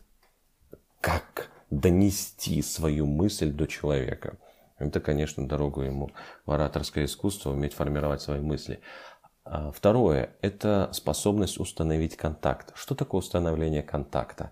как 1.01 1.51
донести 1.71 2.61
свою 2.63 3.07
мысль 3.07 3.51
до 3.51 3.67
человека. 3.67 4.39
Это, 4.79 5.01
конечно, 5.01 5.47
дорогу 5.47 5.83
ему 5.83 6.11
в 6.45 6.51
ораторское 6.51 7.05
искусство, 7.05 7.51
уметь 7.51 7.75
формировать 7.75 8.21
свои 8.21 8.41
мысли. 8.41 8.81
А 9.45 9.71
второе– 9.71 10.35
это 10.41 10.91
способность 10.93 11.59
установить 11.59 12.17
контакт. 12.17 12.73
Что 12.75 12.95
такое 12.95 13.21
установление 13.21 13.83
контакта? 13.83 14.51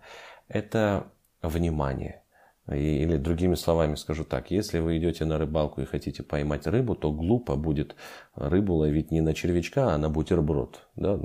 Это 0.48 1.08
внимание. 1.42 2.22
Или 2.70 3.16
другими 3.16 3.56
словами 3.56 3.96
скажу 3.96 4.24
так, 4.24 4.52
если 4.52 4.78
вы 4.78 4.96
идете 4.98 5.24
на 5.24 5.38
рыбалку 5.38 5.80
и 5.80 5.84
хотите 5.84 6.22
поймать 6.22 6.68
рыбу, 6.68 6.94
то 6.94 7.10
глупо 7.10 7.56
будет 7.56 7.96
рыбу 8.36 8.74
ловить 8.74 9.10
не 9.10 9.20
на 9.20 9.34
червячка, 9.34 9.92
а 9.92 9.98
на 9.98 10.08
бутерброд. 10.08 10.86
Да? 10.94 11.18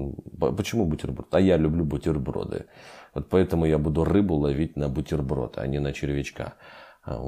Почему 0.52 0.86
бутерброд? 0.86 1.34
А 1.36 1.40
я 1.40 1.58
люблю 1.58 1.86
бутерброды. 1.86 2.66
Вот 3.14 3.30
поэтому 3.30 3.66
я 3.66 3.78
буду 3.78 4.04
рыбу 4.04 4.36
ловить 4.36 4.76
на 4.76 4.90
бутерброд, 4.90 5.60
а 5.60 5.68
не 5.68 5.80
на 5.80 5.94
червячка. 5.94 6.56
А, 7.04 7.22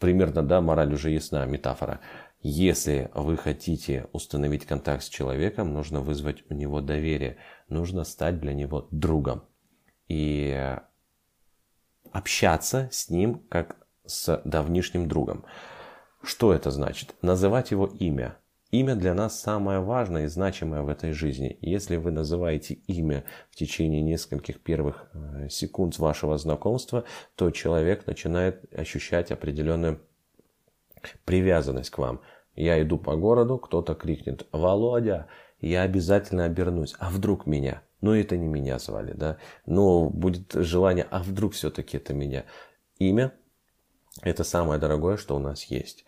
примерно, 0.00 0.42
да, 0.42 0.60
мораль 0.60 0.92
уже 0.92 1.10
ясна, 1.10 1.46
метафора. 1.46 2.00
Если 2.42 3.10
вы 3.14 3.36
хотите 3.36 4.08
установить 4.12 4.66
контакт 4.66 5.04
с 5.04 5.08
человеком, 5.08 5.72
нужно 5.72 6.00
вызвать 6.00 6.42
у 6.50 6.54
него 6.54 6.80
доверие, 6.80 7.36
нужно 7.68 8.02
стать 8.02 8.40
для 8.40 8.52
него 8.52 8.88
другом. 8.90 9.44
И 10.08 10.76
общаться 12.12 12.88
с 12.92 13.10
ним 13.10 13.42
как 13.48 13.76
с 14.04 14.40
давнишним 14.44 15.08
другом. 15.08 15.44
Что 16.22 16.52
это 16.52 16.70
значит? 16.70 17.14
Называть 17.22 17.70
его 17.70 17.86
имя. 17.86 18.36
Имя 18.70 18.94
для 18.94 19.14
нас 19.14 19.40
самое 19.40 19.80
важное 19.80 20.24
и 20.24 20.28
значимое 20.28 20.82
в 20.82 20.88
этой 20.88 21.12
жизни. 21.12 21.58
Если 21.60 21.96
вы 21.96 22.12
называете 22.12 22.74
имя 22.74 23.24
в 23.50 23.56
течение 23.56 24.00
нескольких 24.00 24.60
первых 24.60 25.10
э, 25.12 25.48
секунд 25.48 25.98
вашего 25.98 26.38
знакомства, 26.38 27.04
то 27.34 27.50
человек 27.50 28.06
начинает 28.06 28.72
ощущать 28.72 29.32
определенную 29.32 30.00
привязанность 31.24 31.90
к 31.90 31.98
вам. 31.98 32.20
Я 32.54 32.80
иду 32.80 32.96
по 32.98 33.16
городу, 33.16 33.58
кто-то 33.58 33.94
крикнет 33.94 34.46
«Володя!» 34.52 35.26
Я 35.60 35.82
обязательно 35.82 36.44
обернусь. 36.44 36.94
А 36.98 37.10
вдруг 37.10 37.46
меня? 37.46 37.82
Ну, 38.00 38.14
это 38.14 38.36
не 38.36 38.46
меня 38.46 38.78
звали, 38.78 39.12
да? 39.12 39.36
Но 39.66 40.08
будет 40.08 40.52
желание, 40.52 41.06
а 41.10 41.22
вдруг 41.22 41.52
все-таки 41.52 41.96
это 41.96 42.14
меня? 42.14 42.44
Имя– 42.98 43.32
это 44.22 44.44
самое 44.44 44.80
дорогое, 44.80 45.16
что 45.16 45.36
у 45.36 45.38
нас 45.38 45.64
есть. 45.64 46.04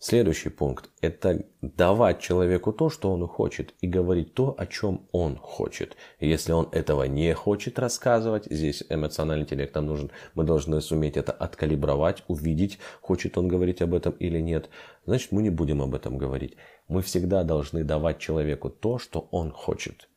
Следующий 0.00 0.48
пункт– 0.48 0.90
это 1.00 1.44
давать 1.60 2.20
человеку 2.20 2.72
то, 2.72 2.88
что 2.88 3.10
он 3.12 3.26
хочет, 3.26 3.74
и 3.80 3.88
говорить 3.88 4.32
то, 4.32 4.54
о 4.56 4.64
чем 4.64 5.08
он 5.10 5.36
хочет. 5.36 5.96
Если 6.20 6.52
он 6.52 6.68
этого 6.70 7.02
не 7.02 7.34
хочет 7.34 7.80
рассказывать, 7.80 8.44
здесь 8.48 8.84
эмоциональный 8.88 9.42
интеллект 9.42 9.74
нам 9.74 9.86
нужен, 9.86 10.12
мы 10.34 10.44
должны 10.44 10.80
суметь 10.80 11.16
это 11.16 11.32
откалибровать, 11.32 12.22
увидеть, 12.28 12.78
хочет 13.00 13.36
он 13.36 13.48
говорить 13.48 13.82
об 13.82 13.92
этом 13.92 14.12
или 14.12 14.38
нет, 14.38 14.70
значит 15.04 15.32
мы 15.32 15.42
не 15.42 15.50
будем 15.50 15.82
об 15.82 15.96
этом 15.96 16.16
говорить. 16.16 16.56
Мы 16.86 17.02
всегда 17.02 17.42
должны 17.42 17.82
давать 17.82 18.20
человеку 18.20 18.70
то, 18.70 18.98
что 18.98 19.28
он 19.32 19.50
хочет. 19.50 20.08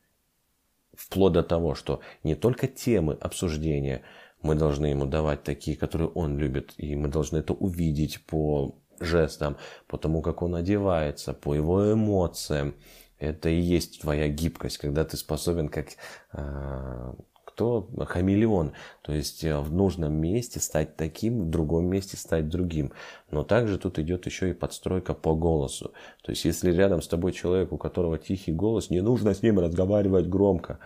Вплоть 1.02 1.34
до 1.34 1.44
того, 1.44 1.74
что 1.74 2.00
не 2.24 2.36
только 2.36 2.68
темы 2.68 3.18
обсуждения 3.20 4.04
мы 4.44 4.56
должны 4.56 4.86
ему 4.88 5.06
давать 5.06 5.44
такие, 5.44 5.76
которые 5.76 6.10
он 6.10 6.38
любит, 6.38 6.74
и 6.78 6.96
мы 6.96 7.08
должны 7.08 7.40
это 7.40 7.54
увидеть 7.54 8.24
по 8.26 8.76
жестам, 9.00 9.58
по 9.88 9.98
тому, 9.98 10.22
как 10.22 10.44
он 10.44 10.56
одевается, 10.56 11.34
по 11.34 11.56
его 11.56 11.92
эмоциям. 11.94 12.76
Это 13.18 13.50
и 13.50 13.60
есть 13.60 14.02
твоя 14.02 14.28
гибкость, 14.28 14.78
когда 14.78 15.04
ты 15.04 15.18
способен 15.18 15.70
как 15.70 15.88
э, 16.34 17.14
кто 17.54 17.90
хамелеон, 17.98 18.74
то 19.02 19.14
есть 19.14 19.44
э, 19.44 19.60
в 19.60 19.72
нужном 19.74 20.14
месте 20.14 20.60
стать 20.60 20.96
таким, 20.96 21.44
в 21.44 21.50
другом 21.50 21.86
месте 21.86 22.18
стать 22.18 22.50
другим. 22.50 22.92
Но 23.30 23.44
также 23.44 23.78
тут 23.78 24.00
идет 24.00 24.26
еще 24.26 24.50
и 24.50 24.54
подстройка 24.54 25.14
по 25.14 25.36
голосу. 25.36 25.92
То 26.24 26.32
есть 26.32 26.46
если 26.46 26.72
рядом 26.72 27.02
с 27.02 27.08
тобой 27.08 27.34
человек, 27.34 27.72
у 27.72 27.78
которого 27.78 28.18
тихий 28.18 28.54
голос, 28.54 28.90
не 28.90 29.02
нужно 29.02 29.34
с 29.34 29.44
ним 29.44 29.60
разговаривать 29.60 30.28
громко. 30.28 30.80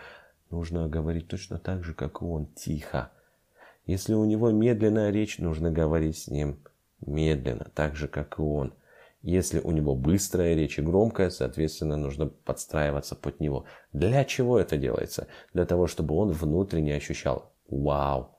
Нужно 0.50 0.88
говорить 0.88 1.28
точно 1.28 1.58
так 1.58 1.84
же, 1.84 1.94
как 1.94 2.22
и 2.22 2.24
он, 2.24 2.46
тихо. 2.46 3.10
Если 3.86 4.14
у 4.14 4.24
него 4.24 4.50
медленная 4.50 5.10
речь, 5.10 5.38
нужно 5.38 5.70
говорить 5.70 6.18
с 6.18 6.28
ним 6.28 6.58
медленно, 7.04 7.70
так 7.74 7.96
же, 7.96 8.08
как 8.08 8.38
и 8.38 8.42
он. 8.42 8.74
Если 9.26 9.58
у 9.58 9.72
него 9.72 9.96
быстрая 9.96 10.54
речь 10.54 10.78
и 10.78 10.82
громкая, 10.82 11.30
соответственно, 11.30 11.96
нужно 11.96 12.26
подстраиваться 12.26 13.16
под 13.16 13.40
него. 13.40 13.64
Для 13.92 14.24
чего 14.24 14.56
это 14.56 14.76
делается? 14.76 15.26
Для 15.52 15.64
того, 15.66 15.88
чтобы 15.88 16.14
он 16.14 16.30
внутренне 16.30 16.94
ощущал 16.94 17.50
«Вау, 17.68 18.36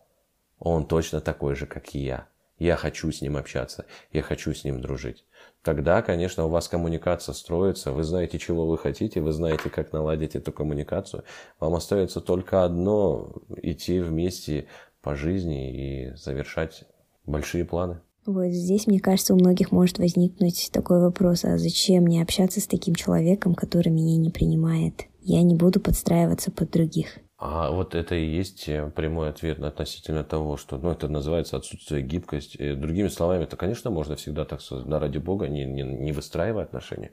он 0.60 0.88
точно 0.88 1.20
такой 1.20 1.56
же, 1.56 1.66
как 1.66 1.94
и 1.94 2.00
я. 2.00 2.30
Я 2.58 2.78
хочу 2.78 3.12
с 3.12 3.22
ним 3.22 3.36
общаться, 3.36 3.86
я 4.14 4.22
хочу 4.22 4.54
с 4.54 4.64
ним 4.64 4.80
дружить». 4.80 5.26
Тогда, 5.62 6.02
конечно, 6.02 6.46
у 6.46 6.50
вас 6.50 6.70
коммуникация 6.70 7.34
строится, 7.34 7.92
вы 7.92 8.04
знаете, 8.04 8.40
чего 8.40 8.66
вы 8.66 8.78
хотите, 8.78 9.20
вы 9.20 9.34
знаете, 9.34 9.70
как 9.70 9.92
наладить 9.92 10.38
эту 10.38 10.54
коммуникацию. 10.54 11.26
Вам 11.60 11.76
остается 11.76 12.22
только 12.22 12.64
одно– 12.64 13.36
идти 13.62 14.00
вместе 14.00 14.70
по 15.02 15.18
жизни 15.18 16.08
и 16.08 16.16
завершать 16.16 16.86
большие 17.26 17.66
планы. 17.66 18.00
Вот 18.28 18.48
здесь, 18.48 18.88
мне 18.88 19.00
кажется, 19.00 19.34
у 19.34 19.38
многих 19.38 19.72
может 19.72 20.00
возникнуть 20.00 20.70
такой 20.74 21.00
вопрос, 21.00 21.46
а 21.46 21.58
зачем 21.58 22.04
мне 22.04 22.22
общаться 22.22 22.60
с 22.60 22.68
таким 22.68 22.94
человеком, 22.94 23.56
который 23.56 23.88
меня 23.88 24.18
не 24.18 24.30
принимает? 24.30 25.06
Я 25.22 25.42
не 25.44 25.56
буду 25.56 25.80
подстраиваться 25.80 26.52
под 26.52 26.70
других. 26.70 27.20
А 27.38 27.72
вот 27.72 27.96
это 27.96 28.16
и 28.16 28.26
есть 28.26 28.68
э, 28.68 28.92
прямой 28.94 29.30
ответ 29.30 29.62
относительно 29.62 30.26
того, 30.26 30.58
что 30.58 30.78
ну, 30.78 30.92
это 30.92 31.08
называется 31.08 31.56
отсутствие 31.56 32.02
гибкости. 32.02 32.74
Другими 32.74 33.08
словами, 33.08 33.44
это, 33.44 33.56
конечно, 33.56 33.92
можно 33.92 34.18
всегда 34.18 34.44
так 34.44 34.60
да, 34.86 35.00
ради 35.00 35.20
бога, 35.20 35.48
не, 35.48 35.64
не, 35.64 35.84
не 35.84 36.12
выстраивай 36.12 36.64
отношения, 36.64 37.12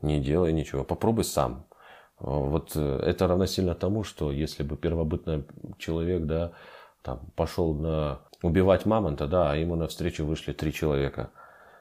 не 0.00 0.18
делай 0.18 0.54
ничего, 0.54 0.82
попробуй 0.82 1.24
сам. 1.24 1.66
Вот 2.20 2.72
э, 2.74 3.00
это 3.04 3.26
равносильно 3.26 3.74
тому, 3.74 4.02
что 4.02 4.32
если 4.32 4.62
бы 4.62 4.78
первобытный 4.78 5.44
человек, 5.76 6.24
да, 6.24 6.52
там, 7.02 7.30
пошел 7.36 7.74
на 7.74 8.22
убивать 8.44 8.86
мамонта, 8.86 9.26
да, 9.26 9.52
а 9.52 9.56
ему 9.56 9.74
навстречу 9.74 10.24
вышли 10.24 10.52
три 10.52 10.72
человека. 10.72 11.30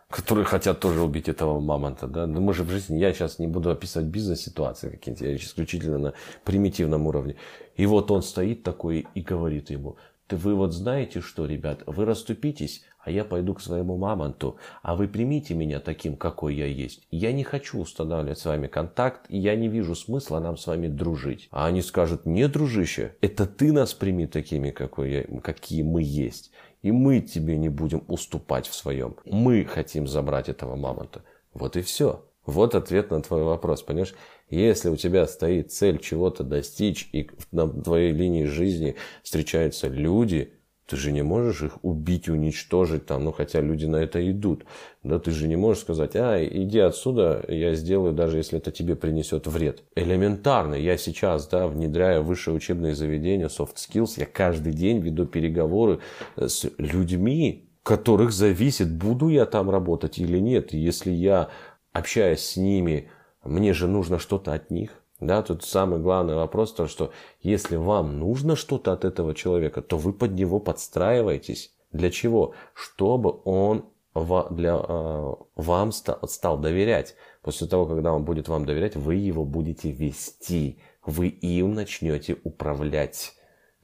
которые 0.09 0.45
хотят 0.45 0.79
тоже 0.79 1.01
убить 1.01 1.27
этого 1.27 1.59
мамонта, 1.59 2.07
да. 2.07 2.27
Но 2.27 2.39
мы 2.39 2.53
же 2.53 2.63
в 2.63 2.69
жизни, 2.69 2.99
я 2.99 3.13
сейчас 3.13 3.39
не 3.39 3.47
буду 3.47 3.71
описывать 3.71 4.07
бизнес-ситуации 4.07 4.91
какие-то, 4.91 5.25
я 5.25 5.35
исключительно 5.35 5.97
на 5.97 6.13
примитивном 6.43 7.07
уровне. 7.07 7.35
И 7.75 7.87
вот 7.87 8.11
он 8.11 8.21
стоит 8.21 8.61
такой 8.61 9.07
и 9.15 9.21
говорит 9.21 9.71
ему, 9.71 9.97
ты 10.27 10.35
вы 10.35 10.53
вот 10.53 10.73
знаете 10.73 11.19
что, 11.21 11.47
ребят, 11.47 11.81
вы 11.87 12.05
расступитесь, 12.05 12.83
а 13.03 13.11
я 13.11 13.25
пойду 13.25 13.53
к 13.53 13.61
своему 13.61 13.97
мамонту, 13.97 14.57
а 14.81 14.95
вы 14.95 15.07
примите 15.07 15.53
меня 15.53 15.79
таким, 15.79 16.15
какой 16.15 16.55
я 16.55 16.65
есть. 16.65 17.05
Я 17.11 17.33
не 17.33 17.43
хочу 17.43 17.79
устанавливать 17.79 18.39
с 18.39 18.45
вами 18.45 18.67
контакт, 18.67 19.25
и 19.29 19.37
я 19.37 19.55
не 19.55 19.67
вижу 19.67 19.95
смысла 19.95 20.39
нам 20.39 20.57
с 20.57 20.67
вами 20.67 20.87
дружить. 20.87 21.49
А 21.51 21.67
они 21.67 21.81
скажут, 21.81 22.25
не, 22.25 22.47
дружище, 22.47 23.15
это 23.21 23.45
ты 23.45 23.73
нас 23.73 23.93
прими 23.93 24.25
такими, 24.25 24.71
какой 24.71 25.11
я, 25.11 25.23
какие 25.41 25.83
мы 25.83 26.01
есть. 26.01 26.51
И 26.81 26.91
мы 26.91 27.19
тебе 27.21 27.57
не 27.57 27.69
будем 27.69 28.03
уступать 28.07 28.67
в 28.67 28.73
своем. 28.73 29.15
Мы 29.25 29.65
хотим 29.65 30.07
забрать 30.07 30.49
этого 30.49 30.75
мамонта. 30.75 31.23
Вот 31.53 31.77
и 31.77 31.81
все. 31.81 32.25
Вот 32.45 32.75
ответ 32.75 33.09
на 33.09 33.21
твой 33.21 33.43
вопрос, 33.43 33.83
понимаешь? 33.83 34.15
Если 34.49 34.89
у 34.89 34.97
тебя 34.97 35.25
стоит 35.27 35.71
цель 35.71 35.97
чего-то 35.97 36.43
достичь, 36.43 37.09
и 37.13 37.29
на 37.51 37.67
твоей 37.69 38.11
линии 38.11 38.45
жизни 38.45 38.95
встречаются 39.23 39.87
люди, 39.87 40.53
ты 40.93 40.99
же 40.99 41.11
не 41.11 41.23
можешь 41.23 41.63
их 41.63 41.79
убить, 41.81 42.29
уничтожить 42.29 43.07
там, 43.07 43.23
ну 43.23 43.31
хотя 43.31 43.61
люди 43.61 43.87
на 43.87 43.95
это 43.95 44.29
идут. 44.29 44.63
Да, 45.01 45.17
ты 45.17 45.31
же 45.31 45.47
не 45.47 45.55
можешь 45.55 45.81
сказать, 45.81 46.15
а, 46.15 46.37
иди 46.39 46.77
отсюда, 46.77 47.43
я 47.47 47.73
сделаю, 47.73 48.13
даже 48.13 48.37
если 48.37 48.59
это 48.59 48.71
тебе 48.71 48.95
принесет 48.95 49.47
вред. 49.47 49.81
Элементарно, 49.95 50.75
я 50.75 50.95
сейчас, 50.97 51.47
да, 51.47 51.67
внедряя 51.67 52.21
высшее 52.21 52.55
учебное 52.55 52.93
заведение 52.93 53.47
soft 53.47 53.77
skills, 53.77 54.19
я 54.19 54.27
каждый 54.27 54.71
день 54.71 54.99
веду 54.99 55.25
переговоры 55.25 55.97
с 56.35 56.69
людьми, 56.77 57.71
которых 57.81 58.31
зависит, 58.31 58.95
буду 58.95 59.29
я 59.29 59.47
там 59.47 59.71
работать 59.71 60.19
или 60.19 60.37
нет. 60.37 60.75
И 60.75 60.77
если 60.77 61.09
я 61.09 61.49
общаясь 61.91 62.45
с 62.45 62.55
ними, 62.55 63.09
мне 63.43 63.73
же 63.73 63.87
нужно 63.87 64.19
что-то 64.19 64.53
от 64.53 64.69
них. 64.69 64.91
Да, 65.25 65.41
тут 65.41 65.63
самый 65.63 65.99
главный 65.99 66.35
вопрос, 66.35 66.73
то, 66.73 66.87
что 66.87 67.11
если 67.41 67.75
вам 67.75 68.19
нужно 68.19 68.55
что-то 68.55 68.91
от 68.91 69.05
этого 69.05 69.33
человека, 69.33 69.81
то 69.81 69.97
вы 69.97 70.13
под 70.13 70.33
него 70.33 70.59
подстраиваетесь. 70.59 71.73
Для 71.91 72.09
чего? 72.09 72.53
Чтобы 72.73 73.39
он 73.45 73.85
для, 74.15 74.79
э, 74.87 75.33
вам 75.55 75.91
стал, 75.91 76.19
стал 76.27 76.57
доверять. 76.57 77.15
После 77.41 77.67
того, 77.67 77.85
когда 77.85 78.13
он 78.13 78.25
будет 78.25 78.47
вам 78.47 78.65
доверять, 78.65 78.95
вы 78.95 79.15
его 79.15 79.43
будете 79.43 79.91
вести. 79.91 80.79
Вы 81.05 81.27
им 81.27 81.73
начнете 81.73 82.37
управлять. 82.43 83.33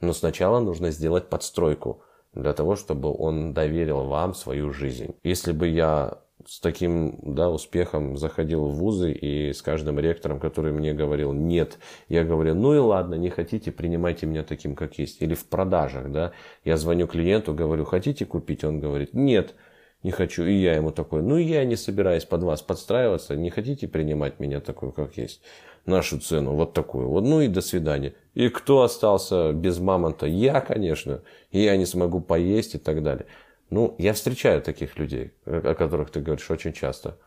Но 0.00 0.12
сначала 0.12 0.60
нужно 0.60 0.90
сделать 0.90 1.28
подстройку 1.28 2.02
для 2.32 2.52
того, 2.52 2.76
чтобы 2.76 3.12
он 3.12 3.52
доверил 3.52 4.04
вам 4.04 4.34
свою 4.34 4.72
жизнь. 4.72 5.14
Если 5.22 5.52
бы 5.52 5.68
я 5.68 6.20
с 6.46 6.60
таким 6.60 7.18
да, 7.22 7.50
успехом 7.50 8.16
заходил 8.16 8.66
в 8.66 8.74
вузы 8.74 9.12
и 9.12 9.52
с 9.52 9.62
каждым 9.62 9.98
ректором, 9.98 10.40
который 10.40 10.72
мне 10.72 10.92
говорил 10.92 11.32
«нет», 11.32 11.78
я 12.08 12.24
говорю 12.24 12.54
«ну 12.54 12.74
и 12.74 12.78
ладно, 12.78 13.14
не 13.14 13.30
хотите, 13.30 13.72
принимайте 13.72 14.26
меня 14.26 14.42
таким, 14.42 14.74
как 14.74 14.98
есть». 14.98 15.20
Или 15.22 15.34
в 15.34 15.46
продажах, 15.46 16.10
да, 16.10 16.32
я 16.64 16.76
звоню 16.76 17.06
клиенту, 17.06 17.54
говорю 17.54 17.84
«хотите 17.84 18.24
купить?» 18.24 18.64
Он 18.64 18.80
говорит 18.80 19.14
«нет, 19.14 19.54
не 20.02 20.10
хочу». 20.10 20.44
И 20.44 20.52
я 20.52 20.74
ему 20.74 20.90
такой 20.90 21.22
«ну 21.22 21.36
я 21.36 21.64
не 21.64 21.76
собираюсь 21.76 22.24
под 22.24 22.42
вас 22.42 22.62
подстраиваться, 22.62 23.36
не 23.36 23.50
хотите 23.50 23.88
принимать 23.88 24.40
меня 24.40 24.60
такой, 24.60 24.92
как 24.92 25.16
есть?» 25.16 25.40
нашу 25.86 26.20
цену, 26.20 26.54
вот 26.54 26.72
такую 26.72 27.08
вот, 27.08 27.24
ну 27.24 27.40
и 27.40 27.48
до 27.48 27.60
свидания. 27.60 28.14
И 28.34 28.48
кто 28.48 28.82
остался 28.82 29.52
без 29.52 29.78
мамонта? 29.78 30.26
Я, 30.26 30.60
конечно. 30.60 31.22
И 31.50 31.62
я 31.62 31.76
не 31.76 31.86
смогу 31.86 32.20
поесть 32.20 32.74
и 32.74 32.78
так 32.78 33.02
далее. 33.02 33.26
Ну, 33.70 33.94
я 33.98 34.12
встречаю 34.12 34.62
таких 34.62 34.98
людей, 34.98 35.32
о 35.46 35.74
которых 35.74 36.10
ты 36.10 36.20
говоришь 36.20 36.50
очень 36.50 36.72
часто. 36.72 37.18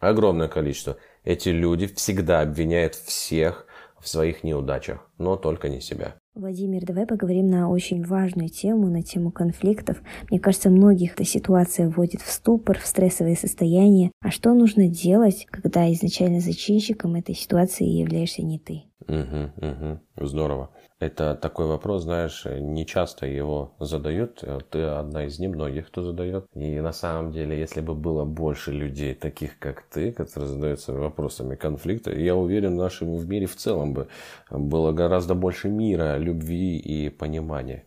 Огромное 0.00 0.48
количество. 0.48 0.96
Эти 1.24 1.48
люди 1.48 1.86
всегда 1.86 2.40
обвиняют 2.40 2.94
всех 2.94 3.66
в 4.00 4.08
своих 4.08 4.44
неудачах, 4.44 5.08
но 5.16 5.36
только 5.36 5.68
не 5.68 5.80
себя. 5.80 6.16
Владимир, 6.34 6.84
давай 6.84 7.06
поговорим 7.06 7.46
на 7.46 7.70
очень 7.70 8.04
важную 8.04 8.48
тему, 8.48 8.88
на 8.88 9.02
тему 9.02 9.30
конфликтов. 9.30 10.02
Мне 10.28 10.40
кажется, 10.40 10.68
многих 10.68 11.12
эта 11.12 11.24
ситуация 11.24 11.88
вводит 11.88 12.20
в 12.20 12.30
ступор, 12.30 12.76
в 12.76 12.86
стрессовое 12.86 13.36
состояние. 13.36 14.10
А 14.20 14.32
что 14.32 14.52
нужно 14.52 14.88
делать, 14.88 15.46
когда 15.48 15.90
изначально 15.92 16.40
зачинщиком 16.40 17.14
этой 17.14 17.36
ситуации 17.36 17.86
являешься 17.86 18.42
не 18.42 18.58
ты? 18.58 18.82
Угу, 19.06 19.66
угу, 19.68 20.26
здорово. 20.26 20.70
Это 21.04 21.34
такой 21.34 21.66
вопрос, 21.66 22.04
знаешь, 22.04 22.46
не 22.46 22.86
часто 22.86 23.26
его 23.26 23.74
задают. 23.78 24.42
Ты 24.70 24.84
одна 24.84 25.26
из 25.26 25.38
немногих, 25.38 25.88
кто 25.88 26.00
задает. 26.00 26.46
И 26.54 26.80
на 26.80 26.92
самом 26.92 27.30
деле, 27.30 27.58
если 27.58 27.82
бы 27.82 27.94
было 27.94 28.24
больше 28.24 28.72
людей, 28.72 29.14
таких 29.14 29.58
как 29.58 29.82
ты, 29.82 30.12
которые 30.12 30.48
задаются 30.48 30.94
вопросами 30.94 31.56
конфликта, 31.56 32.10
я 32.10 32.34
уверен, 32.34 32.76
нашему 32.76 33.18
в 33.18 33.28
мире 33.28 33.44
в 33.44 33.54
целом 33.54 33.92
бы 33.92 34.08
было 34.50 34.92
гораздо 34.92 35.34
больше 35.34 35.68
мира, 35.68 36.16
любви 36.16 36.78
и 36.78 37.10
понимания. 37.10 37.84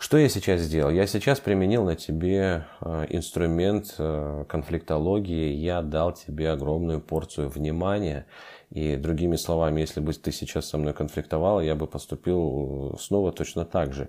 Что 0.00 0.16
я 0.16 0.28
сейчас 0.28 0.60
сделал? 0.60 0.90
Я 0.92 1.08
сейчас 1.08 1.40
применил 1.40 1.82
на 1.82 1.96
тебе 1.96 2.66
э, 2.80 3.06
инструмент 3.08 3.96
э, 3.98 4.44
конфликтологии. 4.48 5.52
Я 5.54 5.82
дал 5.82 6.12
тебе 6.12 6.52
огромную 6.52 7.00
порцию 7.00 7.48
внимания 7.48 8.26
и 8.70 8.96
другими 8.96 9.36
словами, 9.36 9.80
если 9.80 10.00
бы 10.00 10.12
ты 10.12 10.32
сейчас 10.32 10.68
со 10.68 10.78
мной 10.78 10.92
конфликтовал, 10.92 11.60
я 11.60 11.74
бы 11.74 11.86
поступил 11.86 12.92
э, 12.94 12.98
снова 12.98 13.32
точно 13.32 13.64
так 13.64 13.92
же. 13.92 14.08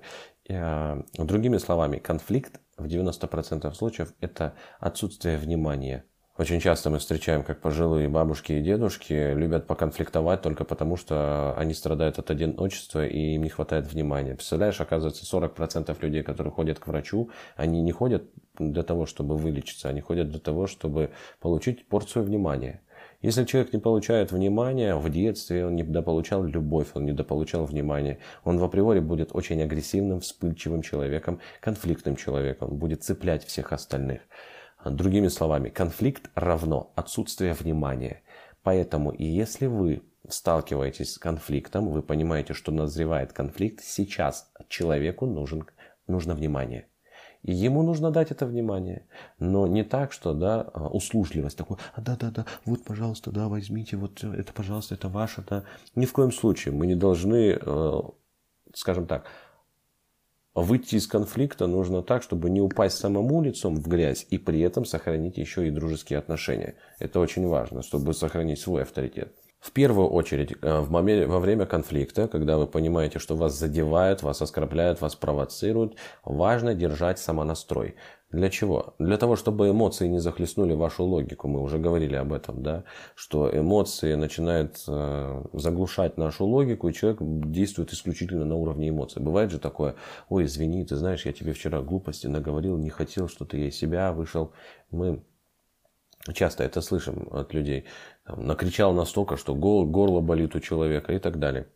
Э, 0.50 1.02
другими 1.18 1.58
словами, 1.58 1.98
конфликт 1.98 2.60
в 2.78 2.86
90% 2.86 3.74
случаев 3.74 4.14
это 4.20 4.54
отсутствие 4.80 5.38
внимания. 5.38 6.04
Очень 6.40 6.62
часто 6.62 6.90
мы 6.90 7.00
встречаем, 7.00 7.44
как 7.44 7.60
пожилые 7.60 8.08
бабушки 8.08 8.54
и 8.54 8.62
дедушки 8.62 9.34
любят 9.34 9.68
поконфликтовать 9.68 10.42
только 10.42 10.64
потому, 10.64 10.96
что 10.96 11.54
они 11.58 11.74
страдают 11.74 12.18
от 12.18 12.32
одиночества 12.32 13.06
и 13.06 13.36
им 13.36 13.44
не 13.44 13.50
хватает 13.50 13.92
внимания. 13.92 14.36
Представляешь, 14.36 14.80
оказывается, 14.80 15.26
40% 15.26 15.94
людей, 16.02 16.24
которые 16.24 16.54
ходят 16.54 16.80
к 16.80 16.88
врачу, 16.88 17.30
они 17.58 17.82
не 17.82 17.92
ходят 17.92 18.24
для 18.58 18.84
того, 18.84 19.06
чтобы 19.06 19.36
вылечиться, 19.36 19.90
они 19.90 20.00
ходят 20.00 20.30
для 20.30 20.40
того, 20.40 20.68
чтобы 20.68 21.12
получить 21.42 21.90
порцию 21.90 22.24
внимания. 22.24 22.84
Если 23.22 23.44
человек 23.44 23.74
не 23.74 23.80
получает 23.80 24.32
внимания 24.32 24.96
в 24.96 25.10
детстве, 25.10 25.66
он 25.66 25.76
не 25.76 25.84
дополучал 25.84 26.44
любовь, 26.44 26.88
он 26.94 27.06
не 27.06 27.12
дополучал 27.12 27.66
внимания, 27.66 28.20
он 28.46 28.58
в 28.58 28.64
априори 28.64 29.00
будет 29.00 29.36
очень 29.36 29.62
агрессивным, 29.62 30.22
вспыльчивым 30.22 30.82
человеком, 30.82 31.42
конфликтным 31.60 32.16
человеком, 32.16 32.78
будет 32.78 33.04
цеплять 33.04 33.44
всех 33.44 33.74
остальных. 33.74 34.22
Другими 34.86 35.28
словами, 35.28 35.68
конфликт 35.68 36.30
равно 36.34 36.94
отсутствие 36.96 37.54
внимания. 37.54 38.22
Поэтому 38.64 39.12
и 39.12 39.26
если 39.26 39.66
вы 39.66 40.02
сталкиваетесь 40.28 41.14
с 41.14 41.18
конфликтом, 41.18 41.90
вы 41.90 42.02
понимаете, 42.02 42.54
что 42.54 42.72
назревает 42.72 43.34
конфликт, 43.34 43.84
сейчас 43.84 44.50
человеку 44.70 45.26
нужен, 45.26 45.66
нужно 46.08 46.36
внимание. 46.36 46.89
И 47.44 47.54
ему 47.54 47.84
нужно 47.84 48.12
дать 48.12 48.32
это 48.32 48.46
внимание. 48.46 49.08
Но 49.40 49.66
не 49.66 49.84
так, 49.84 50.12
что, 50.12 50.34
да, 50.34 50.62
а, 50.74 50.88
услужливость 50.90 51.58
такой, 51.58 51.78
а, 51.96 52.02
да-да-да, 52.02 52.46
вот, 52.66 52.84
пожалуйста, 52.84 53.32
да, 53.32 53.48
возьмите, 53.48 53.96
вот 53.96 54.24
это, 54.24 54.52
пожалуйста, 54.54 54.96
это 54.96 55.08
ваше, 55.08 55.44
да. 55.50 55.64
Ни 55.96 56.06
в 56.06 56.14
коем 56.14 56.32
случае 56.32 56.74
мы 56.74 56.86
не 56.86 56.96
должны, 56.96 57.58
э, 57.60 58.02
скажем 58.74 59.08
так, 59.08 59.26
выйти 60.54 60.96
из 60.96 61.08
конфликта 61.08 61.68
нужно 61.68 62.04
так, 62.04 62.24
чтобы 62.24 62.50
не 62.50 62.62
упасть 62.62 62.98
самому 62.98 63.42
лицом 63.42 63.76
в 63.76 63.88
грязь 63.88 64.26
и 64.30 64.38
при 64.38 64.60
этом 64.60 64.84
сохранить 64.84 65.38
еще 65.38 65.68
и 65.68 65.72
дружеские 65.72 66.20
отношения. 66.20 66.76
Это 67.00 67.20
очень 67.20 67.48
важно, 67.48 67.84
чтобы 67.84 68.14
сохранить 68.14 68.60
свой 68.60 68.84
авторитет. 68.84 69.34
В 69.60 69.72
первую 69.72 70.08
очередь, 70.08 70.54
э, 70.62 70.80
в 70.80 70.90
момент, 70.90 71.28
во 71.28 71.40
время 71.40 71.66
конфликта, 71.66 72.30
когда 72.30 72.58
вы 72.58 72.66
понимаете, 72.66 73.20
что 73.20 73.36
вас 73.36 73.60
задевают, 73.60 74.24
вас 74.24 74.42
оскорбляют, 74.42 75.02
вас 75.02 75.16
провоцируют, 75.16 75.98
важно 76.24 76.74
держать 76.74 77.20
самонастрой. 77.20 77.96
Для 78.32 78.50
чего? 78.50 78.94
Для 79.00 79.18
того, 79.18 79.36
чтобы 79.36 79.70
эмоции 79.70 80.08
не 80.08 80.20
захлестнули 80.20 80.74
вашу 80.76 81.04
логику. 81.04 81.48
Мы 81.48 81.62
уже 81.62 81.78
говорили 81.78 82.16
об 82.16 82.32
этом, 82.32 82.64
да? 82.64 82.84
Что 83.16 83.50
эмоции 83.52 84.14
начинают 84.14 84.82
э, 84.88 85.44
заглушать 85.54 86.18
нашу 86.18 86.46
логику, 86.46 86.88
и 86.88 86.94
человек 86.94 87.18
действует 87.22 87.92
исключительно 87.92 88.46
на 88.46 88.56
уровне 88.56 88.90
эмоций. 88.90 89.22
Бывает 89.22 89.52
же 89.52 89.60
такое, 89.60 89.96
ой, 90.30 90.46
извини, 90.46 90.86
ты 90.86 90.96
знаешь, 90.96 91.26
я 91.26 91.34
тебе 91.34 91.52
вчера 91.52 91.82
глупости 91.82 92.28
наговорил, 92.28 92.78
не 92.78 92.92
хотел, 92.92 93.28
что-то 93.28 93.58
я 93.58 93.68
из 93.68 93.76
себя 93.76 94.14
вышел. 94.14 94.54
Мы 94.92 95.22
часто 96.34 96.64
это 96.64 96.82
слышим 96.82 97.28
от 97.32 97.54
людей 97.54 97.86
там, 98.26 98.46
накричал 98.46 98.94
настолько, 98.94 99.38
что 99.38 99.56
горло 99.56 100.22
болит 100.22 100.56
у 100.56 100.60
человека 100.60 101.14
и 101.14 101.20
так 101.20 101.40
далее. 101.40 101.68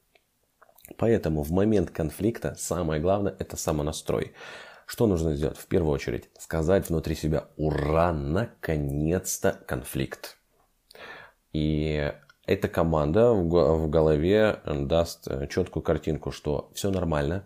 Поэтому 0.97 1.43
в 1.43 1.51
момент 1.51 1.91
конфликта 1.91 2.55
самое 2.57 3.01
главное 3.01 3.35
это 3.39 3.57
самонастрой. 3.57 4.33
Что 4.85 5.07
нужно 5.07 5.33
сделать? 5.35 5.57
В 5.57 5.65
первую 5.67 5.93
очередь 5.93 6.29
сказать 6.37 6.89
внутри 6.89 7.15
себя 7.15 7.45
«Ура! 7.55 8.11
Наконец-то 8.11 9.53
конфликт!» 9.65 10.37
И 11.53 12.11
эта 12.45 12.67
команда 12.67 13.31
в 13.31 13.89
голове 13.89 14.59
даст 14.65 15.27
четкую 15.49 15.83
картинку, 15.83 16.31
что 16.31 16.69
все 16.73 16.91
нормально, 16.91 17.45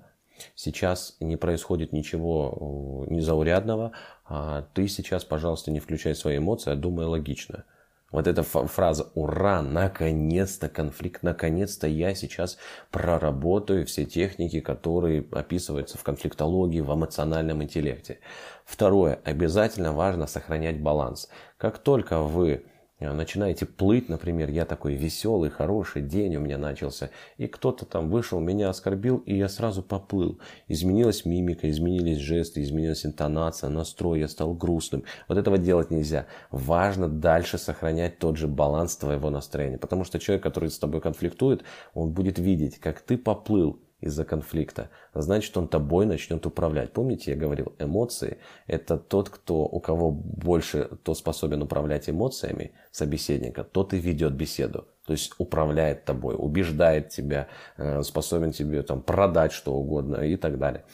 Сейчас 0.55 1.15
не 1.19 1.35
происходит 1.35 1.93
ничего 1.93 3.05
э, 3.07 3.13
незаурядного. 3.13 3.93
А 4.29 4.63
ты 4.73 4.87
сейчас, 4.87 5.23
пожалуйста, 5.23 5.71
не 5.71 5.79
включай 5.79 6.13
свои 6.13 6.37
эмоции, 6.37 6.71
а 6.71 6.75
думай 6.75 7.05
логично. 7.05 7.65
Вот 8.11 8.25
эта 8.25 8.41
фраза 8.43 9.11
«Ура! 9.15 9.61
Наконец-то 9.61 10.69
конфликт! 10.69 11.23
Наконец-то 11.23 11.87
я 11.87 12.15
сейчас 12.15 12.57
проработаю 12.89 13.85
все 13.85 14.05
техники, 14.05 14.61
которые 14.61 15.25
описываются 15.31 15.97
в 15.97 16.03
конфликтологии, 16.03 16.79
в 16.79 16.93
эмоциональном 16.93 17.63
интеллекте». 17.63 18.19
Второе. 18.63 19.19
Обязательно 19.25 19.91
важно 19.91 20.25
сохранять 20.25 20.81
баланс. 20.81 21.29
Как 21.57 21.79
только 21.79 22.19
вы 22.19 22.65
начинаете 22.99 23.67
плыть, 23.67 24.09
например, 24.09 24.49
я 24.49 24.65
такой 24.65 24.95
веселый, 24.95 25.51
хороший 25.51 26.01
день 26.01 26.35
у 26.35 26.39
меня 26.39 26.57
начался, 26.57 27.11
и 27.37 27.45
кто-то 27.47 27.85
там 27.85 28.09
вышел, 28.09 28.39
меня 28.39 28.69
оскорбил, 28.69 29.17
и 29.17 29.35
я 29.35 29.49
сразу 29.49 29.83
поплыл. 29.83 30.39
Изменилась 30.67 31.23
мимика, 31.23 31.69
изменились 31.69 32.17
жесты, 32.17 32.63
изменилась 32.63 33.05
интонация, 33.05 33.69
настрой, 33.69 34.21
я 34.21 34.27
стал 34.27 34.55
грустным. 34.55 35.03
Вот 35.27 35.37
этого 35.37 35.59
делать 35.59 35.91
нельзя. 35.91 36.25
Важно 36.49 37.07
дальше 37.07 37.59
сохранять 37.59 38.17
тот 38.17 38.37
же 38.37 38.47
баланс 38.47 38.97
твоего 38.97 39.29
настроения, 39.29 39.77
потому 39.77 40.03
что 40.03 40.17
человек, 40.17 40.41
который 40.41 40.69
с 40.69 40.79
тобой 40.79 40.99
конфликтует, 40.99 41.63
он 41.93 42.13
будет 42.13 42.39
видеть, 42.39 42.79
как 42.79 43.01
ты 43.01 43.17
поплыл, 43.17 43.79
из-за 43.99 44.25
конфликта, 44.25 44.89
значит 45.13 45.57
он 45.57 45.67
тобой 45.67 46.05
начнет 46.05 46.45
управлять. 46.45 46.93
Помните, 46.93 47.31
я 47.31 47.37
говорил, 47.37 47.73
эмоции– 47.79 48.37
это 48.67 48.97
тот, 48.97 49.29
кто, 49.29 49.65
у 49.65 49.79
кого 49.79 50.11
больше, 50.11 50.85
кто 50.85 51.15
способен 51.15 51.63
управлять 51.63 52.09
эмоциями 52.09 52.73
собеседника, 52.91 53.63
тот 53.63 53.93
и 53.93 53.97
ведет 53.97 54.33
беседу. 54.33 54.87
То 55.05 55.13
есть 55.13 55.33
управляет 55.39 56.05
тобой, 56.05 56.35
убеждает 56.37 57.09
тебя, 57.09 57.47
э, 57.77 58.03
способен 58.03 58.51
тебе 58.51 58.83
там, 58.83 59.01
продать 59.01 59.51
что 59.51 59.73
угодно 59.73 60.17
и 60.17 60.35
так 60.35 60.59
далее. 60.59 60.85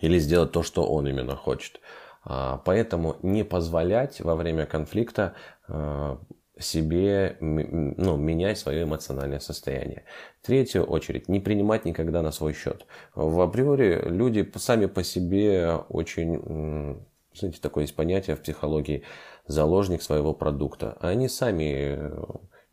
Или 0.00 0.18
сделать 0.18 0.52
то, 0.52 0.62
что 0.62 0.84
он 0.84 1.06
именно 1.06 1.36
хочет. 1.36 1.80
А, 2.24 2.58
поэтому 2.64 3.16
не 3.22 3.44
позволять 3.44 4.20
во 4.20 4.36
время 4.36 4.66
конфликта 4.66 5.34
э, 5.68 6.16
себе 6.62 7.36
ну, 7.40 8.16
менять 8.16 8.58
свое 8.58 8.84
эмоциональное 8.84 9.40
состояние. 9.40 10.04
Третью 10.42 10.84
очередь, 10.84 11.28
не 11.28 11.40
принимать 11.40 11.84
никогда 11.84 12.22
на 12.22 12.32
свой 12.32 12.54
счет. 12.54 12.86
В 13.14 13.40
априори 13.40 14.00
люди 14.08 14.50
сами 14.56 14.86
по 14.86 15.02
себе 15.02 15.76
очень, 15.88 17.02
знаете, 17.34 17.60
такое 17.60 17.84
есть 17.84 17.96
понятие 17.96 18.36
в 18.36 18.40
психологии, 18.40 19.02
заложник 19.46 20.02
своего 20.02 20.32
продукта. 20.32 20.96
Они 21.00 21.28
сами 21.28 21.96
э, 21.98 22.10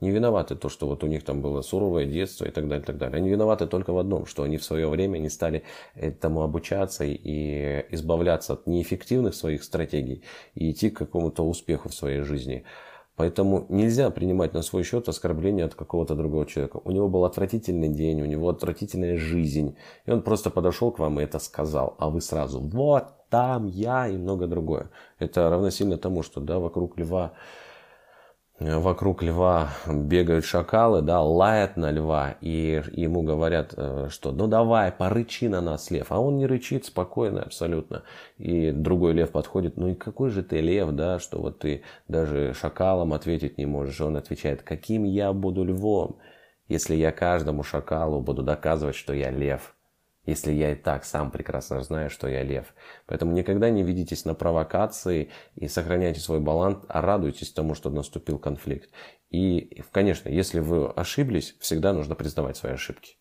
не 0.02 0.12
виноваты 0.12 0.56
то, 0.56 0.70
что 0.70 0.88
вот 0.88 1.04
у 1.04 1.08
них 1.08 1.24
там 1.24 1.42
было 1.42 1.62
суровое 1.62 2.06
детство 2.06 2.46
и 2.46 2.52
так 2.52 2.68
далее, 2.68 2.84
и 2.84 2.86
так 2.86 2.98
далее. 2.98 3.18
Они 3.18 3.30
виноваты 3.30 3.68
только 3.68 3.92
в 3.92 3.98
одном, 3.98 4.26
что 4.26 4.44
они 4.44 4.58
в 4.58 4.64
свое 4.64 4.88
время 4.88 5.18
не 5.18 5.30
стали 5.30 5.64
этому 5.96 6.42
обучаться 6.42 7.04
и 7.04 7.86
избавляться 7.92 8.54
от 8.54 8.68
неэффективных 8.68 9.36
своих 9.36 9.64
стратегий 9.64 10.24
и 10.56 10.72
идти 10.72 10.90
к 10.90 10.98
какому-то 10.98 11.44
успеху 11.44 11.90
в 11.90 11.94
своей 11.94 12.22
жизни. 12.22 12.64
Поэтому 13.20 13.66
нельзя 13.68 14.12
принимать 14.12 14.54
на 14.54 14.62
свой 14.62 14.84
счет 14.84 15.10
оскорбления 15.10 15.66
от 15.66 15.76
какого-то 15.76 16.16
другого 16.16 16.46
человека. 16.46 16.80
У 16.86 16.92
него 16.92 17.10
был 17.10 17.26
отвратительный 17.26 17.90
день, 17.90 18.22
у 18.22 18.26
него 18.26 18.48
отвратительная 18.48 19.18
жизнь. 19.18 19.76
И 20.06 20.12
он 20.12 20.22
просто 20.22 20.50
подошел 20.50 20.90
к 20.90 21.00
вам 21.00 21.20
и 21.20 21.24
это 21.24 21.38
сказал. 21.40 21.96
А 22.00 22.10
вы 22.10 22.22
сразу, 22.22 22.62
вот 22.62 23.08
там 23.30 23.68
я 23.68 24.08
и 24.08 24.16
много 24.16 24.48
другое. 24.48 24.90
Это 25.20 25.50
равносильно 25.50 25.98
тому, 25.98 26.24
что 26.24 26.40
да, 26.40 26.60
вокруг 26.60 26.98
льва 26.98 27.34
вокруг 28.60 29.24
льва 29.24 29.70
бегают 29.88 30.44
шакалы, 30.44 31.02
да, 31.02 31.22
лают 31.22 31.78
на 31.78 31.92
льва, 31.92 32.36
и 32.42 32.84
ему 32.92 33.24
говорят, 33.24 33.74
э, 33.78 34.08
что 34.10 34.32
ну 34.32 34.48
давай, 34.48 34.92
порычи 34.92 35.46
на 35.46 35.62
нас, 35.62 35.90
лев. 35.92 36.08
А 36.12 36.20
он 36.20 36.38
не 36.38 36.46
рычит, 36.46 36.86
спокойно 36.86 37.44
абсолютно. 37.44 38.04
И 38.38 38.72
другой 38.72 39.14
лев 39.14 39.32
подходит, 39.32 39.78
ну 39.78 39.90
и 39.90 39.96
какой 39.96 40.30
же 40.30 40.44
ты 40.44 40.60
лев, 40.60 40.92
да, 40.92 41.20
что 41.20 41.40
вот 41.40 41.60
ты 41.60 41.84
даже 42.08 42.54
шакалам 42.54 43.14
ответить 43.14 43.58
не 43.58 43.66
можешь. 43.66 44.02
Он 44.02 44.18
отвечает, 44.18 44.62
каким 44.62 45.06
я 45.06 45.32
буду 45.32 45.64
львом, 45.64 46.18
если 46.68 46.96
я 46.96 47.12
каждому 47.12 47.64
шакалу 47.64 48.20
буду 48.20 48.44
доказывать, 48.44 48.96
что 48.96 49.14
я 49.14 49.32
лев 49.32 49.74
если 50.30 50.52
я 50.52 50.72
и 50.72 50.76
так 50.76 51.06
сам 51.06 51.32
прекрасно 51.32 51.84
знаю, 51.84 52.10
что 52.10 52.28
я 52.28 52.44
лев. 52.44 52.74
Поэтому 53.06 53.34
никогда 53.34 53.70
не 53.70 53.84
ведитесь 53.84 54.26
на 54.26 54.34
провокации 54.34 55.30
и 55.56 55.68
сохраняйте 55.68 56.20
свой 56.20 56.40
баланс, 56.40 56.80
а 56.88 57.02
радуйтесь 57.02 57.52
тому, 57.52 57.76
что 57.76 57.90
наступил 57.90 58.40
конфликт. 58.40 58.90
И, 59.30 59.84
конечно, 59.92 60.30
если 60.30 60.60
вы 60.60 60.88
ошиблись, 60.88 61.56
всегда 61.60 61.94
нужно 61.94 62.16
признавать 62.16 62.58
свои 62.58 62.74
ошибки. 62.74 63.19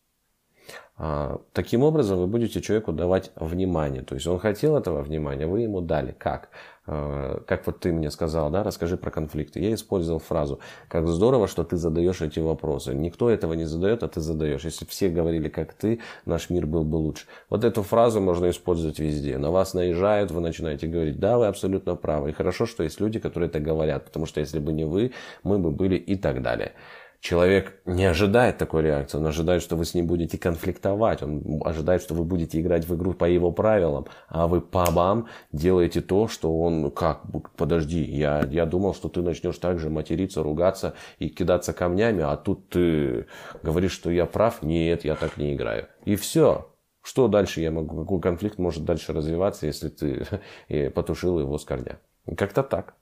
А, 1.01 1.41
таким 1.53 1.85
образом, 1.85 2.19
вы 2.19 2.27
будете 2.27 2.61
человеку 2.61 2.93
давать 2.93 3.31
внимание. 3.37 4.03
То 4.03 4.15
есть 4.17 4.27
он 4.27 4.39
хотел 4.39 4.77
этого 4.77 5.01
внимания, 5.03 5.47
вы 5.47 5.61
ему 5.61 5.81
дали. 5.81 6.13
Как? 6.19 6.49
А, 6.87 7.41
как 7.47 7.67
вот 7.67 7.79
ты 7.79 7.93
мне 7.93 8.11
сказал, 8.11 8.51
да, 8.51 8.65
расскажи 8.65 8.97
про 8.97 9.11
конфликты. 9.13 9.61
Я 9.61 9.75
использовал 9.75 10.19
фразу, 10.19 10.59
как 10.89 11.07
здорово, 11.07 11.47
что 11.47 11.63
ты 11.63 11.77
задаешь 11.77 12.21
эти 12.21 12.41
вопросы. 12.41 12.95
Никто 12.95 13.31
этого 13.31 13.53
не 13.53 13.65
задает, 13.65 14.03
а 14.03 14.09
ты 14.09 14.21
задаешь. 14.21 14.65
Если 14.65 14.87
все 14.87 15.09
говорили, 15.09 15.49
как 15.49 15.73
ты, 15.73 16.01
наш 16.25 16.51
мир 16.51 16.67
был 16.67 16.83
бы 16.83 16.97
лучше. 16.97 17.27
Вот 17.49 17.63
эту 17.63 17.85
фразу 17.85 18.21
можно 18.21 18.51
использовать 18.51 18.99
везде. 18.99 19.39
На 19.39 19.53
вас 19.53 19.75
наезжают, 19.75 20.33
вы 20.33 20.41
начинаете 20.41 20.89
говорить, 20.89 21.21
да, 21.21 21.39
вы 21.39 21.47
абсолютно 21.47 21.95
правы. 21.95 22.31
И 22.31 22.33
хорошо, 22.33 22.67
что 22.67 22.83
есть 22.83 23.01
люди, 23.01 23.21
которые 23.21 23.49
это 23.49 23.61
говорят, 23.61 24.07
потому 24.07 24.27
что 24.27 24.41
если 24.41 24.59
бы 24.59 24.73
не 24.73 24.85
вы, 24.85 25.13
мы 25.45 25.59
бы 25.59 25.71
были 25.71 25.95
и 25.95 26.17
так 26.17 26.43
далее. 26.43 26.73
Человек 27.21 27.81
не 27.85 28.05
ожидает 28.05 28.59
такой 28.59 28.83
реакции, 28.83 29.19
он 29.19 29.27
ожидает, 29.27 29.61
что 29.61 29.75
вы 29.75 29.85
с 29.85 29.93
ним 29.93 30.07
будете 30.07 30.39
конфликтовать, 30.39 31.21
он 31.21 31.61
ожидает, 31.65 32.01
что 32.01 32.15
вы 32.15 32.23
будете 32.23 32.61
играть 32.61 32.87
в 32.87 32.95
игру 32.95 33.13
по 33.13 33.25
его 33.25 33.51
правилам, 33.51 34.07
а 34.29 34.47
вы 34.47 34.61
по 34.61 34.89
бам 34.93 35.27
делаете 35.51 36.01
то, 36.01 36.29
что 36.29 36.57
он, 36.57 36.93
как, 36.93 37.23
подожди, 37.57 38.03
я, 38.03 38.47
я 38.49 38.67
думал, 38.67 38.95
что 38.95 39.09
ты 39.09 39.21
начнешь 39.23 39.59
так 39.59 39.81
же 39.81 39.91
материться, 39.91 40.45
ругаться 40.45 40.95
и 41.19 41.29
кидаться 41.29 41.73
камнями, 41.73 42.23
а 42.23 42.37
тут 42.37 42.69
ты 42.69 43.27
говоришь, 43.65 43.93
что 43.93 44.11
я 44.13 44.25
прав, 44.25 44.63
нет, 44.63 45.05
я 45.05 45.17
так 45.17 45.37
не 45.39 45.55
играю. 45.55 45.89
И 46.05 46.15
все. 46.15 46.73
Что 47.03 47.27
дальше 47.27 47.63
я 47.63 47.71
могу, 47.71 48.05
какой 48.05 48.21
конфликт 48.21 48.59
может 48.59 48.85
дальше 48.85 49.13
развиваться, 49.13 49.67
если 49.67 49.89
ты 49.89 50.91
потушил 50.95 51.41
его 51.41 51.59
с 51.59 51.65
корня? 51.65 51.99
Как-то 52.37 52.63
так. 52.63 52.98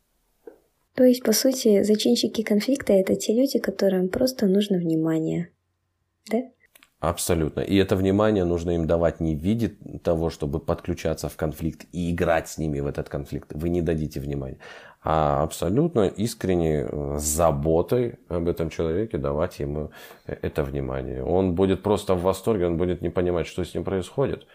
То 0.96 1.04
есть, 1.04 1.22
по 1.22 1.32
сути, 1.32 1.82
зачинщики 1.82 2.42
конфликта— 2.42 2.92
это 2.94 3.16
те 3.16 3.34
люди, 3.34 3.58
которым 3.58 4.08
просто 4.08 4.46
нужно 4.46 4.78
внимание. 4.78 5.50
Да? 6.30 6.38
Абсолютно. 7.00 7.60
И 7.60 7.76
это 7.76 7.96
внимание 7.96 8.44
нужно 8.44 8.70
им 8.70 8.86
давать 8.86 9.20
не 9.20 9.36
в 9.36 9.38
виде 9.38 9.76
того, 10.02 10.30
чтобы 10.30 10.58
подключаться 10.58 11.28
в 11.28 11.36
конфликт 11.36 11.86
и 11.92 12.10
играть 12.10 12.48
с 12.48 12.56
ними 12.56 12.80
в 12.80 12.86
этот 12.86 13.10
конфликт. 13.10 13.52
Вы 13.52 13.68
не 13.68 13.82
дадите 13.82 14.20
внимания. 14.20 14.58
А 15.02 15.42
абсолютно 15.42 16.08
искренне, 16.08 16.86
э, 16.90 17.18
с 17.18 17.22
заботой 17.22 18.18
об 18.28 18.48
этом 18.48 18.70
человеке 18.70 19.18
давать 19.18 19.60
ему 19.60 19.90
э, 20.26 20.34
это 20.40 20.64
внимание. 20.64 21.22
Он 21.22 21.54
будет 21.54 21.82
просто 21.82 22.14
в 22.14 22.22
восторге, 22.22 22.66
он 22.66 22.78
будет 22.78 23.02
не 23.02 23.10
понимать, 23.10 23.46
что 23.46 23.62
с 23.62 23.74
ним 23.74 23.84
происходит. 23.84 24.46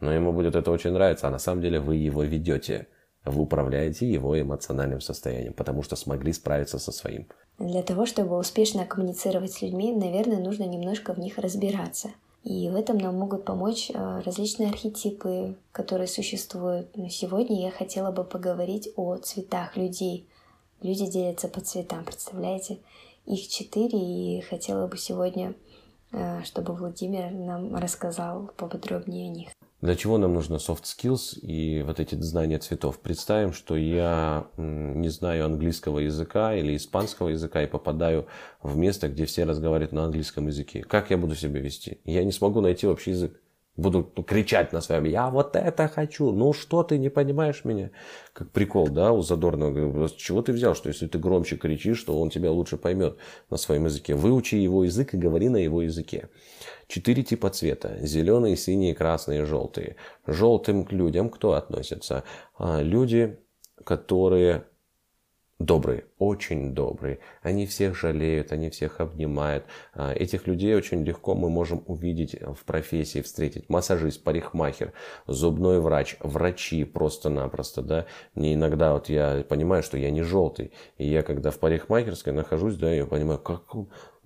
Но 0.00 0.12
ему 0.12 0.32
будет 0.32 0.54
это 0.54 0.70
очень 0.70 0.92
нравиться, 0.92 1.28
а 1.28 1.30
на 1.30 1.38
самом 1.38 1.62
деле 1.62 1.80
вы 1.80 1.96
его 1.96 2.22
ведете 2.22 2.86
вы 3.30 3.42
управляете 3.42 4.10
его 4.10 4.40
эмоциональным 4.40 5.00
состоянием, 5.00 5.52
потому 5.52 5.82
что 5.82 5.96
смогли 5.96 6.32
справиться 6.32 6.78
со 6.78 6.92
своим. 6.92 7.26
Для 7.58 7.82
того, 7.82 8.06
чтобы 8.06 8.38
успешно 8.38 8.84
коммуницировать 8.84 9.52
с 9.52 9.62
людьми, 9.62 9.92
наверное, 9.92 10.38
нужно 10.38 10.64
немножко 10.64 11.12
в 11.12 11.18
них 11.18 11.38
разбираться. 11.38 12.10
И 12.44 12.68
в 12.70 12.76
этом 12.76 12.98
нам 12.98 13.16
могут 13.16 13.44
помочь 13.44 13.90
э, 13.90 14.22
различные 14.24 14.70
архетипы, 14.70 15.56
которые 15.72 16.06
существуют. 16.06 16.96
Но 16.96 17.08
сегодня 17.08 17.60
я 17.60 17.70
хотела 17.70 18.12
бы 18.12 18.24
поговорить 18.24 18.90
о 18.96 19.16
цветах 19.16 19.76
людей. 19.76 20.28
Люди 20.80 21.06
делятся 21.10 21.48
по 21.48 21.60
цветам, 21.60 22.04
представляете? 22.04 22.78
Их 23.26 23.48
четыре, 23.48 23.98
и 23.98 24.40
хотела 24.40 24.86
бы 24.86 24.96
сегодня, 24.96 25.54
э, 26.12 26.42
чтобы 26.44 26.74
Владимир 26.74 27.32
нам 27.32 27.74
рассказал 27.74 28.50
поподробнее 28.56 29.30
о 29.30 29.34
них. 29.34 29.48
Для 29.80 29.94
чего 29.94 30.18
нам 30.18 30.34
нужно 30.34 30.56
soft 30.56 30.82
skills 30.82 31.38
и 31.38 31.82
вот 31.82 32.00
эти 32.00 32.16
знания 32.16 32.58
цветов? 32.58 32.98
Представим, 32.98 33.52
что 33.52 33.76
я 33.76 34.48
не 34.56 35.08
знаю 35.08 35.44
английского 35.44 36.00
языка 36.00 36.52
или 36.56 36.76
испанского 36.76 37.28
языка 37.28 37.62
и 37.62 37.68
попадаю 37.68 38.26
в 38.60 38.76
место, 38.76 39.08
где 39.08 39.24
все 39.24 39.44
разговаривают 39.44 39.92
на 39.92 40.04
английском 40.04 40.48
языке. 40.48 40.82
Как 40.82 41.10
я 41.10 41.16
буду 41.16 41.36
себя 41.36 41.60
вести? 41.60 42.00
Я 42.04 42.24
не 42.24 42.32
смогу 42.32 42.60
найти 42.60 42.88
общий 42.88 43.10
язык. 43.10 43.40
Буду 43.76 44.02
кричать 44.02 44.72
на 44.72 44.80
своем, 44.80 45.04
я 45.04 45.30
вот 45.30 45.54
это 45.54 45.86
хочу, 45.86 46.32
ну 46.32 46.52
что 46.52 46.82
ты 46.82 46.98
не 46.98 47.10
понимаешь 47.10 47.64
меня? 47.64 47.92
Как 48.32 48.50
прикол, 48.50 48.88
да, 48.88 49.12
у 49.12 49.22
Задорнова, 49.22 50.08
с 50.08 50.14
чего 50.14 50.42
ты 50.42 50.52
взял, 50.52 50.74
что 50.74 50.88
если 50.88 51.06
ты 51.06 51.20
громче 51.20 51.56
кричишь, 51.56 52.02
то 52.02 52.20
он 52.20 52.30
тебя 52.30 52.50
лучше 52.50 52.76
поймет 52.76 53.18
на 53.50 53.56
своем 53.56 53.84
языке. 53.84 54.16
Выучи 54.16 54.56
его 54.56 54.82
язык 54.82 55.14
и 55.14 55.16
говори 55.16 55.48
на 55.48 55.58
его 55.58 55.82
языке. 55.82 56.28
Четыре 56.88 57.22
типа 57.22 57.50
цвета. 57.50 57.98
Зеленые, 58.00 58.56
синие, 58.56 58.94
красные, 58.94 59.44
желтые. 59.44 59.96
Желтым 60.26 60.84
к 60.84 60.92
людям 60.92 61.28
кто 61.28 61.52
относится? 61.52 62.24
А, 62.56 62.80
люди, 62.80 63.38
которые 63.84 64.64
добрые. 65.58 66.07
Очень 66.18 66.74
добрые. 66.74 67.18
Они 67.42 67.66
всех 67.66 67.96
жалеют, 67.96 68.52
они 68.52 68.70
всех 68.70 69.00
обнимают. 69.00 69.64
А, 69.94 70.12
этих 70.12 70.46
людей 70.46 70.74
очень 70.74 71.04
легко 71.04 71.34
мы 71.34 71.48
можем 71.48 71.82
увидеть 71.86 72.36
в 72.40 72.64
профессии, 72.64 73.22
встретить. 73.22 73.68
Массажист, 73.68 74.22
парикмахер, 74.24 74.92
зубной 75.26 75.80
врач, 75.80 76.16
врачи 76.20 76.84
просто-напросто. 76.84 77.82
Да? 77.82 78.06
Мне 78.34 78.54
иногда 78.54 78.92
вот 78.92 79.08
я 79.08 79.44
понимаю, 79.48 79.82
что 79.82 79.96
я 79.96 80.10
не 80.10 80.22
желтый. 80.22 80.72
И 80.96 81.08
я 81.08 81.22
когда 81.22 81.50
в 81.50 81.58
парикмахерской 81.58 82.32
нахожусь, 82.32 82.76
да, 82.76 82.92
я 82.92 83.06
понимаю, 83.06 83.38
как 83.38 83.62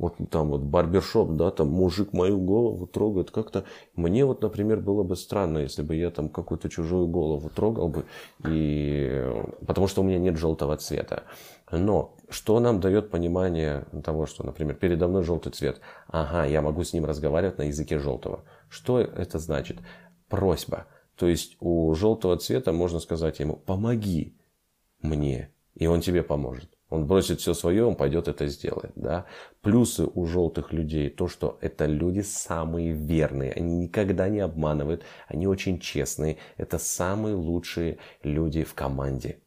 вот 0.03 0.17
там 0.31 0.51
вот 0.51 0.63
барбершоп, 0.63 1.37
да, 1.37 1.51
там 1.51 1.69
мужик 1.69 2.13
мою 2.13 2.41
голову 2.41 2.87
трогает 2.87 3.31
как-то. 3.31 3.65
Мне 3.95 4.25
вот, 4.25 4.43
например, 4.43 4.81
было 4.81 5.05
бы 5.05 5.15
странно, 5.17 5.59
если 5.59 5.83
бы 5.83 5.95
я 5.95 6.11
там 6.11 6.29
какую-то 6.29 6.69
чужую 6.69 7.07
голову 7.07 7.49
трогал 7.49 7.89
бы, 7.89 8.05
и... 8.45 9.25
потому 9.65 9.87
что 9.87 10.01
у 10.01 10.05
меня 10.05 10.19
нет 10.19 10.37
желтого 10.37 10.77
цвета. 10.77 11.23
Но 11.73 12.17
что 12.29 12.61
нам 12.61 12.81
дает 12.81 13.11
понимание 13.11 13.87
того, 14.05 14.27
что, 14.27 14.45
например, 14.45 14.77
передо 14.77 15.09
мной 15.09 15.25
желтый 15.25 15.53
цвет? 15.53 15.81
Ага, 16.07 16.45
я 16.45 16.61
могу 16.61 16.85
с 16.85 16.93
ним 16.93 17.07
разговаривать 17.07 17.59
на 17.59 17.63
языке 17.63 17.99
желтого. 17.99 18.45
Что 18.69 19.01
это 19.01 19.39
значит? 19.39 19.79
Просьба. 20.29 20.87
То 21.17 21.27
есть 21.27 21.57
у 21.61 21.95
желтого 21.95 22.37
цвета 22.37 22.73
можно 22.73 23.01
сказать 23.01 23.41
ему 23.41 23.57
«помоги 23.57 24.37
мне», 25.01 25.53
и 25.75 25.87
он 25.87 26.01
тебе 26.01 26.23
поможет. 26.23 26.71
Он 26.91 27.07
бросит 27.07 27.41
все 27.41 27.55
свое, 27.55 27.87
он 27.87 27.97
пойдет 27.97 28.29
это 28.29 28.47
сделает. 28.49 28.93
Да? 28.97 29.25
Плюсы 29.63 30.07
у 30.07 30.27
желтых 30.27 30.75
людей 30.75 31.09
то, 31.09 31.27
что 31.27 31.57
это 31.63 31.87
люди 31.87 32.21
самые 32.21 32.93
верные. 32.93 33.53
Они 33.53 33.77
никогда 33.77 34.29
не 34.29 34.41
обманывают, 34.41 35.03
они 35.27 35.47
очень 35.47 35.81
честные. 35.81 36.37
Это 36.59 36.77
самые 36.77 37.35
лучшие 37.35 37.97
люди 38.23 38.63
в 38.63 38.75
команде. 38.75 39.39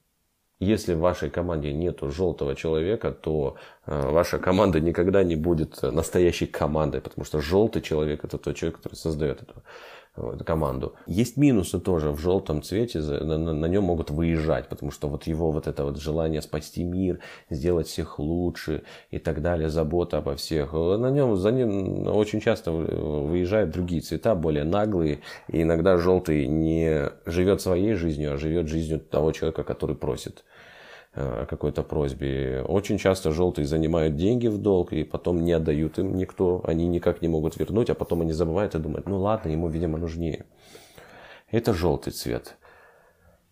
Если 0.60 0.94
в 0.94 1.00
вашей 1.00 1.30
команде 1.30 1.74
нет 1.74 2.00
желтого 2.02 2.56
человека, 2.56 3.12
то 3.12 3.58
э, 3.86 4.10
ваша 4.10 4.40
команда 4.40 4.80
никогда 4.80 5.24
не 5.24 5.36
будет 5.36 5.82
настоящей 5.82 6.46
командой, 6.46 7.02
потому 7.02 7.26
что 7.26 7.42
желтый 7.42 7.82
человек 7.82 8.24
это 8.24 8.38
тот 8.38 8.56
человек, 8.56 8.78
который 8.78 8.96
создает 8.96 9.42
эту 9.42 9.64
команду. 10.46 10.94
Есть 11.08 11.38
минусы 11.38 11.80
тоже 11.80 12.12
в 12.12 12.20
желтом 12.20 12.62
цвете, 12.62 13.00
на, 13.00 13.38
на, 13.38 13.54
на 13.54 13.66
нем 13.66 13.84
могут 13.84 14.12
выезжать, 14.12 14.70
потому 14.70 14.92
что 14.92 15.08
вот 15.10 15.28
его 15.28 15.52
вот 15.52 15.68
это 15.68 15.84
вот 15.84 16.00
желание 16.00 16.42
спасти 16.42 16.84
мир, 16.84 17.20
сделать 17.50 17.88
всех 17.88 18.20
лучше 18.20 18.84
и 19.12 19.20
так 19.20 19.42
далее, 19.42 19.70
забота 19.70 20.18
обо 20.18 20.36
всех, 20.36 20.74
на 20.74 21.10
нем, 21.10 21.36
за 21.36 21.52
ним 21.52 22.08
очень 22.08 22.40
часто 22.40 22.72
выезжают 22.72 23.72
другие 23.72 24.02
цвета, 24.02 24.36
более 24.36 24.64
наглые, 24.64 25.20
и 25.48 25.62
иногда 25.62 25.98
желтый 25.98 26.48
не 26.48 27.10
живет 27.26 27.62
своей 27.62 27.94
жизнью, 27.94 28.34
а 28.34 28.38
живет 28.38 28.68
жизнью 28.68 29.00
того 29.00 29.32
человека, 29.32 29.64
который 29.64 29.96
просит 29.96 30.44
какой-то 31.16 31.84
просьбе. 31.84 32.64
Очень 32.68 32.98
часто 32.98 33.32
желтые 33.32 33.66
занимают 33.66 34.16
деньги 34.16 34.48
в 34.48 34.58
долг 34.58 34.94
и 34.94 35.04
потом 35.04 35.44
не 35.44 35.54
отдают 35.54 35.98
им 35.98 36.16
никто. 36.16 36.62
Они 36.66 36.88
никак 36.88 37.22
не 37.22 37.28
могут 37.28 37.58
вернуть, 37.58 37.90
а 37.90 37.96
потом 37.96 38.22
они 38.22 38.34
забывают 38.34 38.76
и 38.76 38.80
думают, 38.80 39.08
ну 39.08 39.20
ладно, 39.20 39.50
ему, 39.50 39.70
видимо, 39.70 39.98
нужнее. 39.98 40.46
Это 41.50 41.74
желтый 41.74 42.12
цвет. 42.12 42.58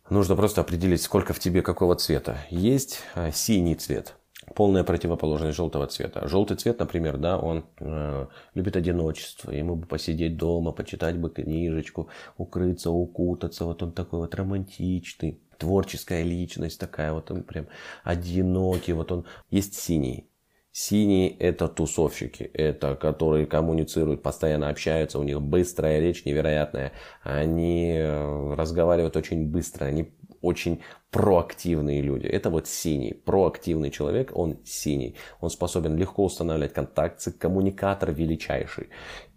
Нужно 0.10 0.36
просто 0.36 0.62
определить, 0.62 1.02
сколько 1.02 1.34
в 1.34 1.40
тебе 1.40 1.62
какого 1.62 1.96
цвета. 1.96 2.38
Есть 2.50 3.00
а, 3.16 3.32
синий 3.32 3.76
цвет. 3.76 4.16
Полная 4.56 4.84
противоположность 4.84 5.56
желтого 5.56 5.88
цвета. 5.88 6.28
Желтый 6.28 6.58
цвет, 6.58 6.78
например, 6.80 7.18
да, 7.18 7.40
он 7.40 7.66
э, 7.80 8.28
любит 8.54 8.76
одиночество. 8.76 9.52
Ему 9.52 9.76
бы 9.78 9.88
посидеть 9.88 10.36
дома, 10.36 10.74
почитать 10.74 11.18
бы 11.18 11.30
книжечку, 11.30 12.10
укрыться, 12.38 12.92
укутаться. 12.92 13.64
Вот 13.64 13.82
он 13.82 13.94
такой 13.94 14.20
вот 14.20 14.36
романтичный 14.36 15.40
творческая 15.58 16.24
личность 16.24 16.80
такая, 16.80 17.14
вот 17.14 17.32
он 17.32 17.44
прям 17.44 17.68
одинокий, 18.04 18.94
вот 18.94 19.12
он. 19.12 19.26
Есть 19.50 19.76
синий. 19.76 20.30
Синий– 20.76 21.28
это 21.40 21.68
тусовщики, 21.68 22.44
это 22.44 22.96
которые 22.96 23.46
коммуницируют, 23.46 24.24
постоянно 24.24 24.70
общаются, 24.70 25.20
у 25.20 25.24
них 25.24 25.40
быстрая 25.40 26.00
речь 26.00 26.26
невероятная, 26.26 26.94
они 27.22 27.94
э, 27.96 28.54
разговаривают 28.56 29.16
очень 29.16 29.46
быстро, 29.46 29.86
они 29.86 30.12
очень 30.42 30.82
проактивные 31.10 32.02
люди. 32.02 32.26
Это 32.26 32.50
вот 32.50 32.68
синий, 32.68 33.14
проактивный 33.14 33.92
человек, 33.92 34.32
он 34.36 34.58
синий. 34.66 35.16
Он 35.40 35.50
способен 35.50 35.96
легко 35.96 36.26
устанавливать 36.26 36.74
контакты, 36.74 37.32
коммуникатор 37.32 38.12
величайший. 38.12 38.90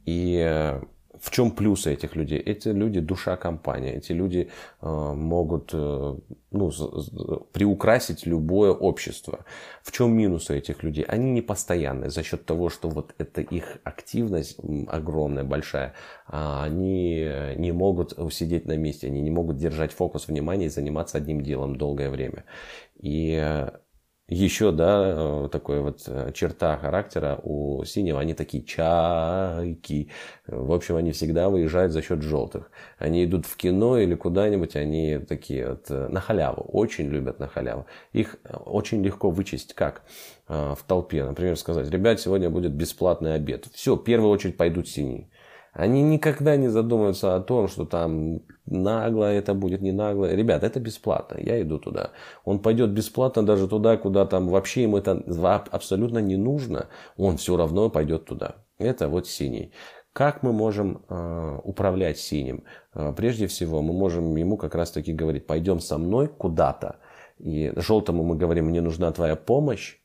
И 0.06 0.42
э, 0.42 0.80
в 1.20 1.30
чем 1.30 1.50
плюсы 1.50 1.92
этих 1.92 2.16
людей? 2.16 2.38
Эти 2.38 2.68
люди 2.68 3.00
душа 3.00 3.36
компании, 3.36 3.92
эти 3.92 4.12
люди 4.12 4.50
э, 4.82 5.12
могут 5.14 5.70
э, 5.72 6.16
ну, 6.50 6.70
приукрасить 7.52 8.26
любое 8.26 8.72
общество. 8.72 9.44
В 9.82 9.92
чем 9.92 10.16
минусы 10.16 10.58
этих 10.58 10.82
людей? 10.82 11.04
Они 11.04 11.30
не 11.30 11.42
постоянные 11.42 12.10
за 12.10 12.22
счет 12.22 12.44
того, 12.46 12.70
что 12.70 12.88
вот 12.88 13.14
эта 13.18 13.40
их 13.40 13.78
активность 13.84 14.58
огромная, 14.88 15.44
большая, 15.44 15.94
а 16.26 16.64
они 16.64 17.28
не 17.56 17.72
могут 17.72 18.12
усидеть 18.18 18.66
на 18.66 18.76
месте, 18.76 19.06
они 19.06 19.20
не 19.20 19.30
могут 19.30 19.56
держать 19.56 19.92
фокус 19.92 20.28
внимания 20.28 20.66
и 20.66 20.70
заниматься 20.70 21.18
одним 21.18 21.40
делом 21.40 21.76
долгое 21.76 22.10
время. 22.10 22.44
И 23.00 23.38
э, 23.40 23.70
еще, 24.28 24.72
да, 24.72 25.44
э, 25.44 25.48
такой 25.52 25.80
вот 25.80 26.02
э, 26.08 26.32
черта 26.34 26.76
характера 26.78 27.38
у 27.44 27.84
синего, 27.84 28.18
они 28.18 28.34
такие 28.34 28.64
чайки. 28.64 30.10
В 30.48 30.72
общем, 30.72 30.96
они 30.96 31.12
всегда 31.12 31.48
выезжают 31.48 31.92
за 31.92 32.02
счет 32.02 32.22
желтых. 32.22 32.72
Они 32.98 33.24
идут 33.24 33.46
в 33.46 33.56
кино 33.56 33.98
или 33.98 34.16
куда-нибудь, 34.16 34.74
они 34.74 35.18
такие 35.18 35.70
вот 35.70 35.86
э, 35.90 36.08
на 36.08 36.20
халяву, 36.20 36.62
очень 36.62 37.06
любят 37.06 37.38
на 37.38 37.46
халяву. 37.46 37.86
Их 38.12 38.36
очень 38.64 39.00
легко 39.04 39.30
вычесть 39.30 39.74
как? 39.74 40.02
В 40.48 40.78
толпе, 40.86 41.24
например, 41.24 41.56
сказать, 41.56 41.90
ребят, 41.90 42.20
сегодня 42.20 42.50
будет 42.50 42.72
бесплатный 42.72 43.34
обед. 43.34 43.66
Все, 43.72 43.96
в 43.96 44.04
первую 44.04 44.30
очередь 44.30 44.56
пойдут 44.56 44.88
синие. 44.88 45.28
Они 45.76 46.02
никогда 46.02 46.56
не 46.56 46.68
задумываются 46.68 47.36
о 47.36 47.40
том, 47.40 47.68
что 47.68 47.84
там 47.84 48.40
нагло 48.64 49.24
это 49.24 49.52
будет, 49.52 49.82
не 49.82 49.92
нагло. 49.92 50.34
Ребят, 50.34 50.64
это 50.64 50.80
бесплатно, 50.80 51.36
я 51.38 51.60
иду 51.60 51.78
туда. 51.78 52.12
Он 52.46 52.60
пойдет 52.60 52.90
бесплатно 52.92 53.44
даже 53.44 53.68
туда, 53.68 53.98
куда 53.98 54.24
там 54.24 54.48
вообще 54.48 54.84
ему 54.84 54.96
это 54.96 55.22
абсолютно 55.70 56.18
не 56.18 56.36
нужно. 56.36 56.86
Он 57.18 57.36
все 57.36 57.58
равно 57.58 57.90
пойдет 57.90 58.24
туда. 58.24 58.56
Это 58.78 59.08
вот 59.08 59.26
синий. 59.26 59.72
Как 60.14 60.42
мы 60.42 60.54
можем 60.54 61.04
э, 61.10 61.60
управлять 61.62 62.18
синим? 62.18 62.64
Э, 62.94 63.12
прежде 63.14 63.46
всего, 63.46 63.82
мы 63.82 63.92
можем 63.92 64.34
ему 64.34 64.56
как 64.56 64.74
раз 64.74 64.90
таки 64.90 65.12
говорить, 65.12 65.46
пойдем 65.46 65.80
со 65.80 65.98
мной 65.98 66.28
куда-то. 66.28 67.00
И 67.38 67.70
желтому 67.76 68.24
мы 68.24 68.36
говорим, 68.36 68.68
мне 68.68 68.80
нужна 68.80 69.12
твоя 69.12 69.36
помощь. 69.36 69.98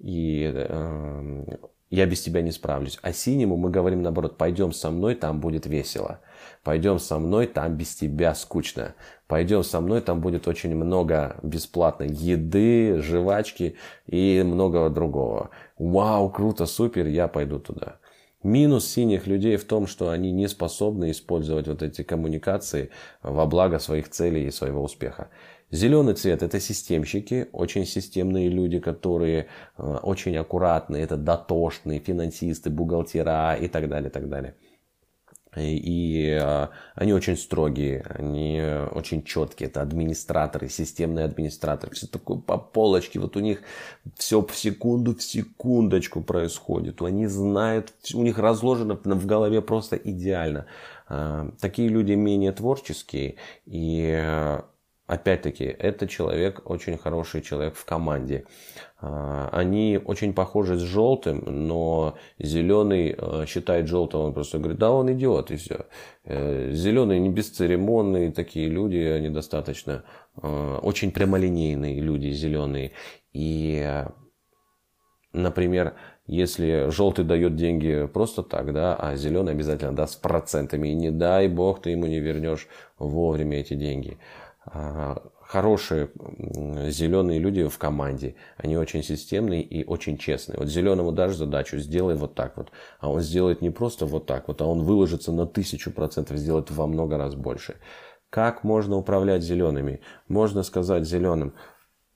И 0.00 0.50
э, 0.52 1.44
я 1.92 2.06
без 2.06 2.22
тебя 2.22 2.40
не 2.40 2.52
справлюсь. 2.52 2.98
А 3.02 3.12
синему 3.12 3.58
мы 3.58 3.68
говорим 3.68 4.00
наоборот, 4.00 4.38
пойдем 4.38 4.72
со 4.72 4.90
мной, 4.90 5.14
там 5.14 5.40
будет 5.40 5.66
весело. 5.66 6.20
Пойдем 6.64 6.98
со 6.98 7.18
мной, 7.18 7.46
там 7.46 7.76
без 7.76 7.94
тебя 7.94 8.34
скучно. 8.34 8.94
Пойдем 9.26 9.62
со 9.62 9.78
мной, 9.82 10.00
там 10.00 10.22
будет 10.22 10.48
очень 10.48 10.74
много 10.74 11.36
бесплатной 11.42 12.08
еды, 12.08 12.98
жвачки 13.02 13.76
и 14.06 14.42
многого 14.42 14.88
другого. 14.88 15.50
Вау, 15.76 16.30
круто, 16.30 16.64
супер, 16.64 17.06
я 17.06 17.28
пойду 17.28 17.58
туда. 17.58 17.98
Минус 18.42 18.88
синих 18.88 19.26
людей 19.26 19.58
в 19.58 19.64
том, 19.64 19.86
что 19.86 20.08
они 20.08 20.32
не 20.32 20.48
способны 20.48 21.10
использовать 21.10 21.68
вот 21.68 21.82
эти 21.82 22.02
коммуникации 22.02 22.90
во 23.22 23.44
благо 23.44 23.78
своих 23.78 24.08
целей 24.08 24.46
и 24.46 24.50
своего 24.50 24.82
успеха. 24.82 25.28
Зеленый 25.72 26.12
цвет– 26.12 26.42
это 26.44 26.60
системщики, 26.60 27.48
очень 27.52 27.86
системные 27.86 28.50
люди, 28.50 28.78
которые 28.78 29.46
э, 29.78 29.98
очень 30.02 30.36
аккуратные, 30.36 31.02
это 31.02 31.16
дотошные, 31.16 31.98
финансисты, 31.98 32.68
бухгалтера 32.68 33.54
и 33.54 33.68
так 33.68 33.88
далее, 33.88 34.10
так 34.10 34.28
далее. 34.28 34.54
И, 35.56 35.78
и 35.78 36.38
э, 36.38 36.68
они 36.94 37.14
очень 37.14 37.38
строгие, 37.38 38.04
они 38.06 38.62
очень 38.92 39.24
четкие, 39.24 39.70
это 39.70 39.80
администраторы, 39.80 40.68
системные 40.68 41.24
администраторы, 41.24 41.94
все 41.94 42.06
такое 42.06 42.36
по 42.36 42.58
полочке, 42.58 43.18
вот 43.18 43.38
у 43.38 43.40
них 43.40 43.62
все 44.14 44.44
в 44.44 44.54
секунду 44.54 45.14
в 45.14 45.22
секундочку 45.22 46.20
происходит, 46.22 47.00
они 47.00 47.26
знают, 47.28 47.94
у 48.12 48.22
них 48.22 48.38
разложено 48.38 49.00
в 49.02 49.24
голове 49.24 49.62
просто 49.62 49.96
идеально. 49.96 50.66
Э, 51.08 51.50
такие 51.58 51.88
люди 51.88 52.12
менее 52.12 52.52
творческие 52.52 53.36
и 53.64 54.60
Опять-таки, 55.12 55.64
это 55.64 56.08
человек, 56.08 56.62
очень 56.64 56.96
хороший 56.96 57.42
человек 57.42 57.74
в 57.74 57.84
команде. 57.84 58.46
А, 58.98 59.50
они 59.52 60.00
очень 60.02 60.32
похожи 60.32 60.78
с 60.78 60.80
желтым, 60.80 61.44
но 61.46 62.16
зеленый 62.38 63.14
э, 63.18 63.44
считает 63.46 63.88
желтого, 63.88 64.22
он 64.22 64.32
просто 64.32 64.58
говорит, 64.58 64.78
да, 64.78 64.90
он 64.90 65.12
идиот, 65.12 65.50
и 65.50 65.56
все. 65.56 65.84
Э, 66.24 66.70
Зеленые 66.72 67.20
не 67.20 67.28
бесцеремонные 67.28 68.32
такие 68.32 68.68
люди, 68.68 68.96
они 68.96 69.28
достаточно 69.28 70.02
э, 70.42 70.78
очень 70.80 71.10
прямолинейные 71.10 72.00
люди, 72.00 72.30
зеленые. 72.30 72.92
И, 73.34 73.86
например, 75.34 75.92
если 76.26 76.88
желтый 76.88 77.26
дает 77.26 77.54
деньги 77.54 78.06
просто 78.06 78.42
так, 78.42 78.72
да, 78.72 78.94
а 78.94 79.16
зеленый 79.16 79.52
обязательно 79.52 79.94
даст 79.94 80.14
с 80.14 80.16
процентами, 80.16 80.88
и 80.88 80.94
не 80.94 81.10
дай 81.10 81.48
бог 81.48 81.82
ты 81.82 81.90
ему 81.90 82.06
не 82.06 82.20
вернешь 82.20 82.66
вовремя 82.98 83.60
эти 83.60 83.74
деньги. 83.74 84.16
А, 84.64 85.22
хорошие 85.40 86.10
зеленые 86.88 87.38
люди 87.38 87.66
в 87.66 87.78
команде. 87.78 88.36
Они 88.56 88.76
очень 88.76 89.02
системные 89.02 89.62
и 89.62 89.84
очень 89.84 90.18
честные. 90.18 90.58
Вот 90.58 90.68
зеленому 90.68 91.12
дашь 91.12 91.34
задачу, 91.34 91.78
сделай 91.78 92.14
вот 92.14 92.34
так 92.34 92.56
вот. 92.56 92.70
А 93.00 93.10
он 93.10 93.20
сделает 93.20 93.60
не 93.60 93.70
просто 93.70 94.06
вот 94.06 94.26
так 94.26 94.48
вот, 94.48 94.62
а 94.62 94.66
он 94.66 94.82
выложится 94.82 95.32
на 95.32 95.46
тысячу 95.46 95.90
процентов, 95.90 96.36
сделает 96.36 96.70
во 96.70 96.86
много 96.86 97.18
раз 97.18 97.34
больше. 97.34 97.76
Как 98.30 98.64
можно 98.64 98.96
управлять 98.96 99.42
зелеными? 99.42 100.00
Можно 100.28 100.62
сказать 100.62 101.04
зеленым, 101.04 101.54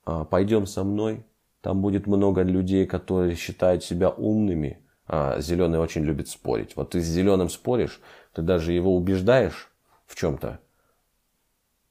«А, 0.05 0.23
пойдем 0.23 0.65
со 0.65 0.83
мной, 0.83 1.25
там 1.61 1.81
будет 1.81 2.07
много 2.07 2.43
людей, 2.43 2.85
которые 2.85 3.35
считают 3.35 3.83
себя 3.83 4.09
умными. 4.09 4.79
А 5.05 5.39
зеленый 5.39 5.79
очень 5.79 6.03
любит 6.03 6.27
спорить. 6.27 6.75
Вот 6.75 6.91
ты 6.91 7.01
с 7.01 7.05
зеленым 7.05 7.49
споришь, 7.49 8.01
ты 8.33 8.41
даже 8.41 8.73
его 8.73 8.95
убеждаешь 8.95 9.71
в 10.05 10.15
чем-то, 10.15 10.59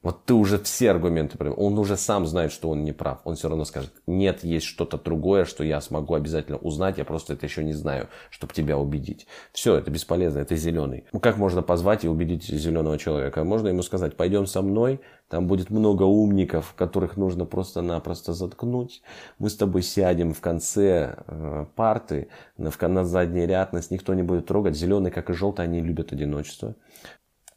вот 0.07 0.23
ты 0.23 0.35
уже 0.35 0.57
все 0.57 0.91
аргументы, 0.91 1.37
он 1.51 1.77
уже 1.77 1.97
сам 1.97 2.25
знает, 2.25 2.53
что 2.53 2.69
он 2.69 2.85
не 2.85 2.93
прав. 2.93 3.19
Он 3.25 3.35
все 3.35 3.49
равно 3.49 3.65
скажет, 3.65 3.91
нет, 4.07 4.41
есть 4.41 4.65
что-то 4.65 4.97
другое, 4.97 5.43
что 5.43 5.65
я 5.65 5.81
смогу 5.81 6.13
обязательно 6.13 6.57
узнать, 6.57 6.97
я 6.97 7.03
просто 7.03 7.33
это 7.33 7.45
еще 7.45 7.61
не 7.61 7.73
знаю, 7.73 8.07
чтобы 8.29 8.53
тебя 8.53 8.77
убедить. 8.77 9.27
Все, 9.51 9.75
это 9.75 9.91
бесполезно, 9.91 10.39
это 10.39 10.55
зеленый. 10.55 11.03
Ну 11.11 11.19
как 11.19 11.35
можно 11.35 11.61
позвать 11.61 12.05
и 12.05 12.07
убедить 12.07 12.45
зеленого 12.45 12.97
человека? 12.97 13.43
Можно 13.43 13.67
ему 13.67 13.81
сказать, 13.81 14.15
пойдем 14.15 14.47
со 14.47 14.61
мной, 14.61 15.01
там 15.27 15.45
будет 15.45 15.69
много 15.69 16.03
умников, 16.03 16.73
которых 16.77 17.17
нужно 17.17 17.43
просто-напросто 17.43 18.31
заткнуть. 18.31 19.01
Мы 19.39 19.49
с 19.49 19.57
тобой 19.57 19.81
сядем 19.81 20.33
в 20.33 20.39
конце 20.39 21.17
э, 21.27 21.65
парты, 21.75 22.29
на, 22.57 22.71
на 22.87 23.03
задний 23.03 23.45
ряд, 23.45 23.73
нас 23.73 23.91
никто 23.91 24.13
не 24.13 24.23
будет 24.23 24.45
трогать. 24.45 24.77
Зеленый, 24.77 25.11
как 25.11 25.29
и 25.29 25.33
желтый, 25.33 25.65
они 25.65 25.81
любят 25.81 26.13
одиночество. 26.13 26.75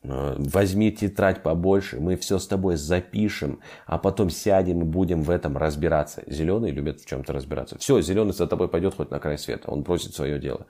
Э, 0.03 0.35
возьми 0.39 0.91
тетрадь 0.91 1.43
побольше, 1.43 2.01
мы 2.01 2.17
все 2.17 2.39
с 2.39 2.47
тобой 2.47 2.77
запишем, 2.77 3.61
а 3.87 3.99
потом 3.99 4.31
сядем 4.31 4.81
и 4.81 4.85
будем 4.85 5.23
в 5.23 5.31
этом 5.31 5.57
разбираться. 5.57 6.23
Зеленый 6.27 6.71
любит 6.71 7.01
в 7.01 7.07
чем-то 7.07 7.33
разбираться. 7.33 7.79
Все, 7.79 8.01
зеленый 8.01 8.33
за 8.33 8.47
тобой 8.47 8.69
пойдет 8.69 8.95
хоть 8.95 9.11
на 9.11 9.19
край 9.19 9.39
света, 9.39 9.71
он 9.71 9.83
бросит 9.83 10.15
свое 10.15 10.39
дело. 10.39 10.67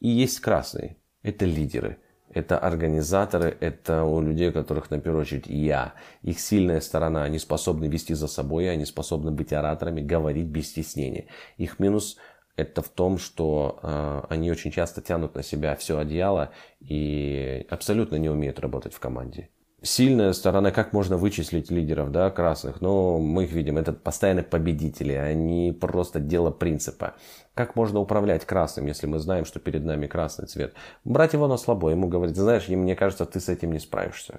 И 0.00 0.08
есть 0.08 0.40
красный, 0.40 0.96
это 1.22 1.44
лидеры. 1.44 1.98
Это 2.34 2.58
организаторы, 2.58 3.54
это 3.60 4.04
у 4.04 4.22
людей, 4.22 4.50
которых 4.52 4.90
на 4.90 4.98
первую 4.98 5.20
очередь 5.20 5.48
я. 5.48 5.92
Их 6.22 6.40
сильная 6.40 6.80
сторона, 6.80 7.24
они 7.24 7.38
способны 7.38 7.88
вести 7.88 8.14
за 8.14 8.26
собой, 8.26 8.70
они 8.70 8.86
способны 8.86 9.30
быть 9.30 9.52
ораторами, 9.52 10.00
говорить 10.00 10.46
без 10.46 10.70
стеснения. 10.70 11.26
Их 11.58 11.78
минус– 11.78 12.16
это 12.56 12.82
в 12.82 12.88
том, 12.88 13.18
что 13.18 13.78
э, 13.82 14.22
они 14.28 14.50
очень 14.50 14.70
часто 14.70 15.00
тянут 15.00 15.34
на 15.34 15.42
себя 15.42 15.74
все 15.76 15.98
одеяло 15.98 16.50
и 16.80 17.66
абсолютно 17.70 18.16
не 18.16 18.28
умеют 18.28 18.60
работать 18.60 18.94
в 18.94 19.00
команде. 19.00 19.48
Сильная 19.84 20.32
сторона, 20.32 20.70
как 20.70 20.92
можно 20.92 21.16
вычислить 21.16 21.72
лидеров, 21.72 22.12
да, 22.12 22.30
красных, 22.30 22.80
но 22.80 23.18
мы 23.18 23.44
их 23.44 23.52
видим, 23.52 23.78
это 23.78 23.92
постоянные 23.92 24.44
победители, 24.44 25.12
они 25.12 25.72
просто 25.72 26.20
дело 26.20 26.52
принципа. 26.52 27.14
Как 27.54 27.74
можно 27.74 27.98
управлять 27.98 28.44
красным, 28.44 28.86
если 28.86 29.08
мы 29.08 29.18
знаем, 29.18 29.44
что 29.44 29.58
перед 29.58 29.84
нами 29.84 30.06
красный 30.06 30.46
цвет? 30.46 30.74
Брать 31.04 31.32
его 31.32 31.48
на 31.48 31.56
слабо, 31.56 31.90
ему 31.90 32.06
говорить, 32.06 32.36
знаешь, 32.36 32.68
мне 32.68 32.94
кажется, 32.94 33.26
ты 33.26 33.40
с 33.40 33.48
этим 33.48 33.72
не 33.72 33.80
справишься. 33.80 34.38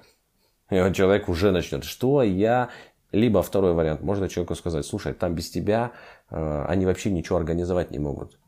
И 0.70 0.80
вот 0.80 0.94
человек 0.94 1.28
уже 1.28 1.52
начнет, 1.52 1.84
что 1.84 2.22
я 2.22 2.70
либо 3.14 3.42
второй 3.42 3.72
вариант, 3.72 4.02
можно 4.02 4.28
человеку 4.28 4.54
сказать, 4.54 4.84
слушай, 4.84 5.12
там 5.14 5.34
без 5.34 5.50
тебя 5.50 5.92
э, 6.30 6.64
они 6.68 6.86
вообще 6.86 7.10
ничего 7.10 7.38
организовать 7.38 7.90
не 7.90 7.98
могут. 7.98 8.38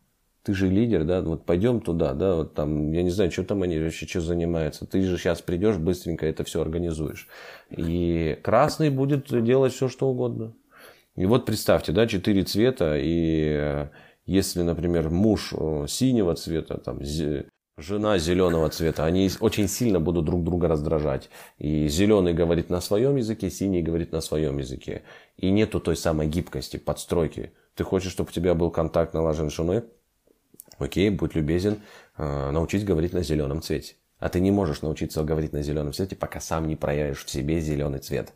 Ты 0.43 0.55
же 0.55 0.69
лидер, 0.69 1.05
да, 1.05 1.23
вот 1.23 1.45
пойдем 1.45 1.81
туда, 1.81 2.15
да, 2.15 2.37
вот 2.37 2.55
там, 2.55 2.93
я 2.93 3.03
не 3.03 3.11
знаю, 3.11 3.33
что 3.33 3.43
там 3.43 3.63
они 3.63 3.79
вообще 3.81 4.07
что 4.07 4.21
занимаются. 4.21 4.87
Ты 4.87 5.03
же 5.03 5.19
сейчас 5.19 5.43
придешь, 5.43 5.77
быстренько 5.77 6.27
это 6.27 6.45
все 6.45 6.61
организуешь. 6.61 7.27
И 7.71 8.39
красный 8.43 8.91
будет 8.91 9.27
делать 9.45 9.73
все, 9.73 9.89
что 9.89 10.09
угодно. 10.09 10.55
И 11.17 11.27
вот 11.27 11.47
представьте, 11.47 11.93
да, 11.93 12.07
четыре 12.07 12.45
цвета, 12.45 12.97
и 12.97 13.57
э, 13.59 13.89
если, 14.27 14.63
например, 14.63 15.11
муж 15.11 15.53
э, 15.53 15.87
синего 15.89 16.35
цвета, 16.35 16.79
там, 16.79 17.03
жена 17.79 18.19
зеленого 18.19 18.71
цвета, 18.71 19.05
они 19.05 19.31
очень 19.41 19.69
сильно 19.69 20.01
будут 20.01 20.25
друг 20.25 20.43
друга 20.45 20.69
раздражать. 20.69 21.29
И 21.59 21.89
зеленый 21.89 22.33
говорит 22.33 22.71
на 22.71 22.81
своем 22.81 23.17
языке, 23.17 23.51
синий 23.51 23.83
говорит 23.83 24.13
на 24.13 24.21
своем 24.21 24.59
языке. 24.59 25.03
И 25.37 25.51
нету 25.51 25.81
той 25.81 25.97
самой 25.97 26.27
гибкости, 26.27 26.79
подстройки. 26.79 27.53
Ты 27.75 27.85
хочешь, 27.85 28.13
чтобы 28.13 28.31
у 28.31 28.33
тебя 28.33 28.55
был 28.55 28.71
контакт 28.71 29.13
налажен 29.13 29.51
с 29.51 29.55
женой? 29.55 29.85
Окей, 30.79 31.11
будь 31.11 31.35
любезен, 31.35 31.83
э, 32.17 32.51
научись 32.51 32.85
говорить 32.85 33.13
на 33.13 33.23
зеленом 33.23 33.61
цвете. 33.61 33.97
А 34.19 34.31
ты 34.31 34.41
не 34.41 34.51
можешь 34.51 34.81
научиться 34.81 35.23
говорить 35.23 35.53
на 35.53 35.63
зеленом 35.63 35.93
цвете, 35.93 36.17
пока 36.17 36.41
сам 36.41 36.67
не 36.67 36.77
проявишь 36.77 37.25
в 37.25 37.31
себе 37.31 37.61
зеленый 37.61 38.01
цвет. 38.01 38.33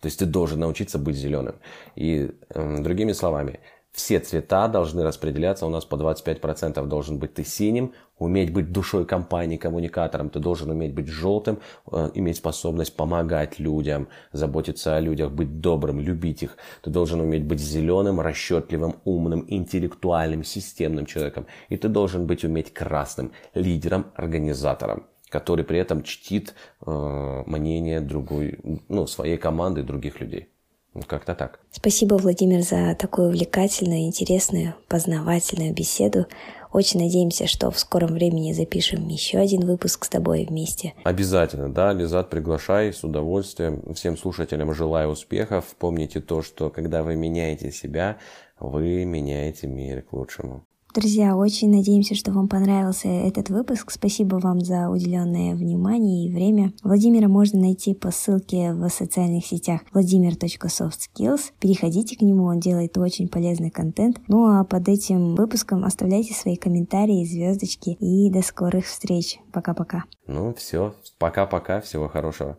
То 0.00 0.06
есть 0.06 0.18
ты 0.18 0.26
должен 0.26 0.60
научиться 0.60 0.98
быть 0.98 1.16
зеленым. 1.16 1.56
И 1.96 2.30
э, 2.50 2.78
другими 2.82 3.12
словами, 3.12 3.60
все 3.92 4.20
цвета 4.20 4.68
должны 4.68 5.02
распределяться 5.02 5.66
у 5.66 5.68
нас 5.68 5.84
по 5.84 5.96
25% 5.96 6.86
должен 6.86 7.18
быть 7.18 7.34
ты 7.34 7.44
синим, 7.44 7.92
уметь 8.18 8.50
быть 8.50 8.72
душой 8.72 9.04
компании, 9.04 9.58
коммуникатором, 9.58 10.30
ты 10.30 10.40
должен 10.40 10.70
уметь 10.70 10.94
быть 10.94 11.08
желтым, 11.08 11.58
э, 11.90 12.10
иметь 12.14 12.38
способность 12.38 12.96
помогать 12.96 13.58
людям, 13.58 14.08
заботиться 14.32 14.96
о 14.96 15.00
людях, 15.00 15.30
быть 15.30 15.60
добрым, 15.60 16.00
любить 16.00 16.42
их. 16.42 16.56
Ты 16.82 16.90
должен 16.90 17.20
уметь 17.20 17.44
быть 17.44 17.60
зеленым, 17.60 18.20
расчетливым, 18.20 18.96
умным, 19.04 19.44
интеллектуальным, 19.48 20.42
системным 20.42 21.04
человеком. 21.04 21.46
И 21.68 21.76
ты 21.76 21.88
должен 21.88 22.26
быть 22.26 22.44
уметь 22.44 22.72
красным, 22.72 23.32
лидером, 23.54 24.06
организатором 24.14 25.06
который 25.32 25.64
при 25.64 25.78
этом 25.78 26.02
чтит 26.02 26.54
э, 26.84 27.42
мнение 27.46 28.00
другой, 28.00 28.58
ну, 28.88 29.06
своей 29.06 29.38
команды 29.38 29.80
и 29.80 29.84
других 29.84 30.20
людей. 30.20 30.51
Ну, 30.94 31.02
как-то 31.06 31.34
так. 31.34 31.58
Спасибо, 31.70 32.16
Владимир, 32.16 32.62
за 32.62 32.94
такую 32.94 33.28
увлекательную, 33.28 34.02
интересную, 34.02 34.74
познавательную 34.88 35.72
беседу. 35.72 36.26
Очень 36.70 37.00
надеемся, 37.00 37.46
что 37.46 37.70
в 37.70 37.78
скором 37.78 38.14
времени 38.14 38.52
запишем 38.52 39.08
еще 39.08 39.38
один 39.38 39.66
выпуск 39.66 40.04
с 40.04 40.08
тобой 40.08 40.46
вместе. 40.48 40.94
Обязательно, 41.04 41.72
да, 41.72 41.92
Лизат, 41.92 42.28
приглашай 42.28 42.92
с 42.92 43.04
удовольствием. 43.04 43.94
Всем 43.94 44.18
слушателям 44.18 44.74
желаю 44.74 45.10
успехов. 45.10 45.64
Помните 45.78 46.20
то, 46.20 46.42
что 46.42 46.70
когда 46.70 47.02
вы 47.02 47.16
меняете 47.16 47.72
себя, 47.72 48.18
вы 48.58 49.04
меняете 49.04 49.66
мир 49.66 50.02
к 50.02 50.12
лучшему. 50.12 50.66
Друзья, 50.94 51.36
очень 51.36 51.70
надеемся, 51.70 52.14
что 52.14 52.32
вам 52.32 52.48
понравился 52.48 53.08
этот 53.08 53.48
выпуск. 53.48 53.90
Спасибо 53.90 54.36
вам 54.36 54.60
за 54.60 54.90
уделенное 54.90 55.54
внимание 55.54 56.26
и 56.26 56.30
время. 56.30 56.74
Владимира 56.82 57.28
можно 57.28 57.60
найти 57.60 57.94
по 57.94 58.10
ссылке 58.10 58.74
в 58.74 58.86
социальных 58.90 59.46
сетях 59.46 59.80
vladimir.softskills. 59.94 61.52
Переходите 61.58 62.14
к 62.18 62.20
нему, 62.20 62.44
он 62.44 62.60
делает 62.60 62.98
очень 62.98 63.28
полезный 63.28 63.70
контент. 63.70 64.20
Ну 64.28 64.44
а 64.44 64.64
под 64.64 64.86
этим 64.90 65.34
выпуском 65.34 65.82
оставляйте 65.86 66.34
свои 66.34 66.56
комментарии, 66.56 67.24
звездочки 67.24 67.96
и 67.98 68.30
до 68.30 68.42
скорых 68.42 68.84
встреч. 68.84 69.38
Пока-пока. 69.50 70.04
Ну 70.26 70.52
все, 70.52 70.94
пока-пока, 71.18 71.80
всего 71.80 72.10
хорошего. 72.10 72.58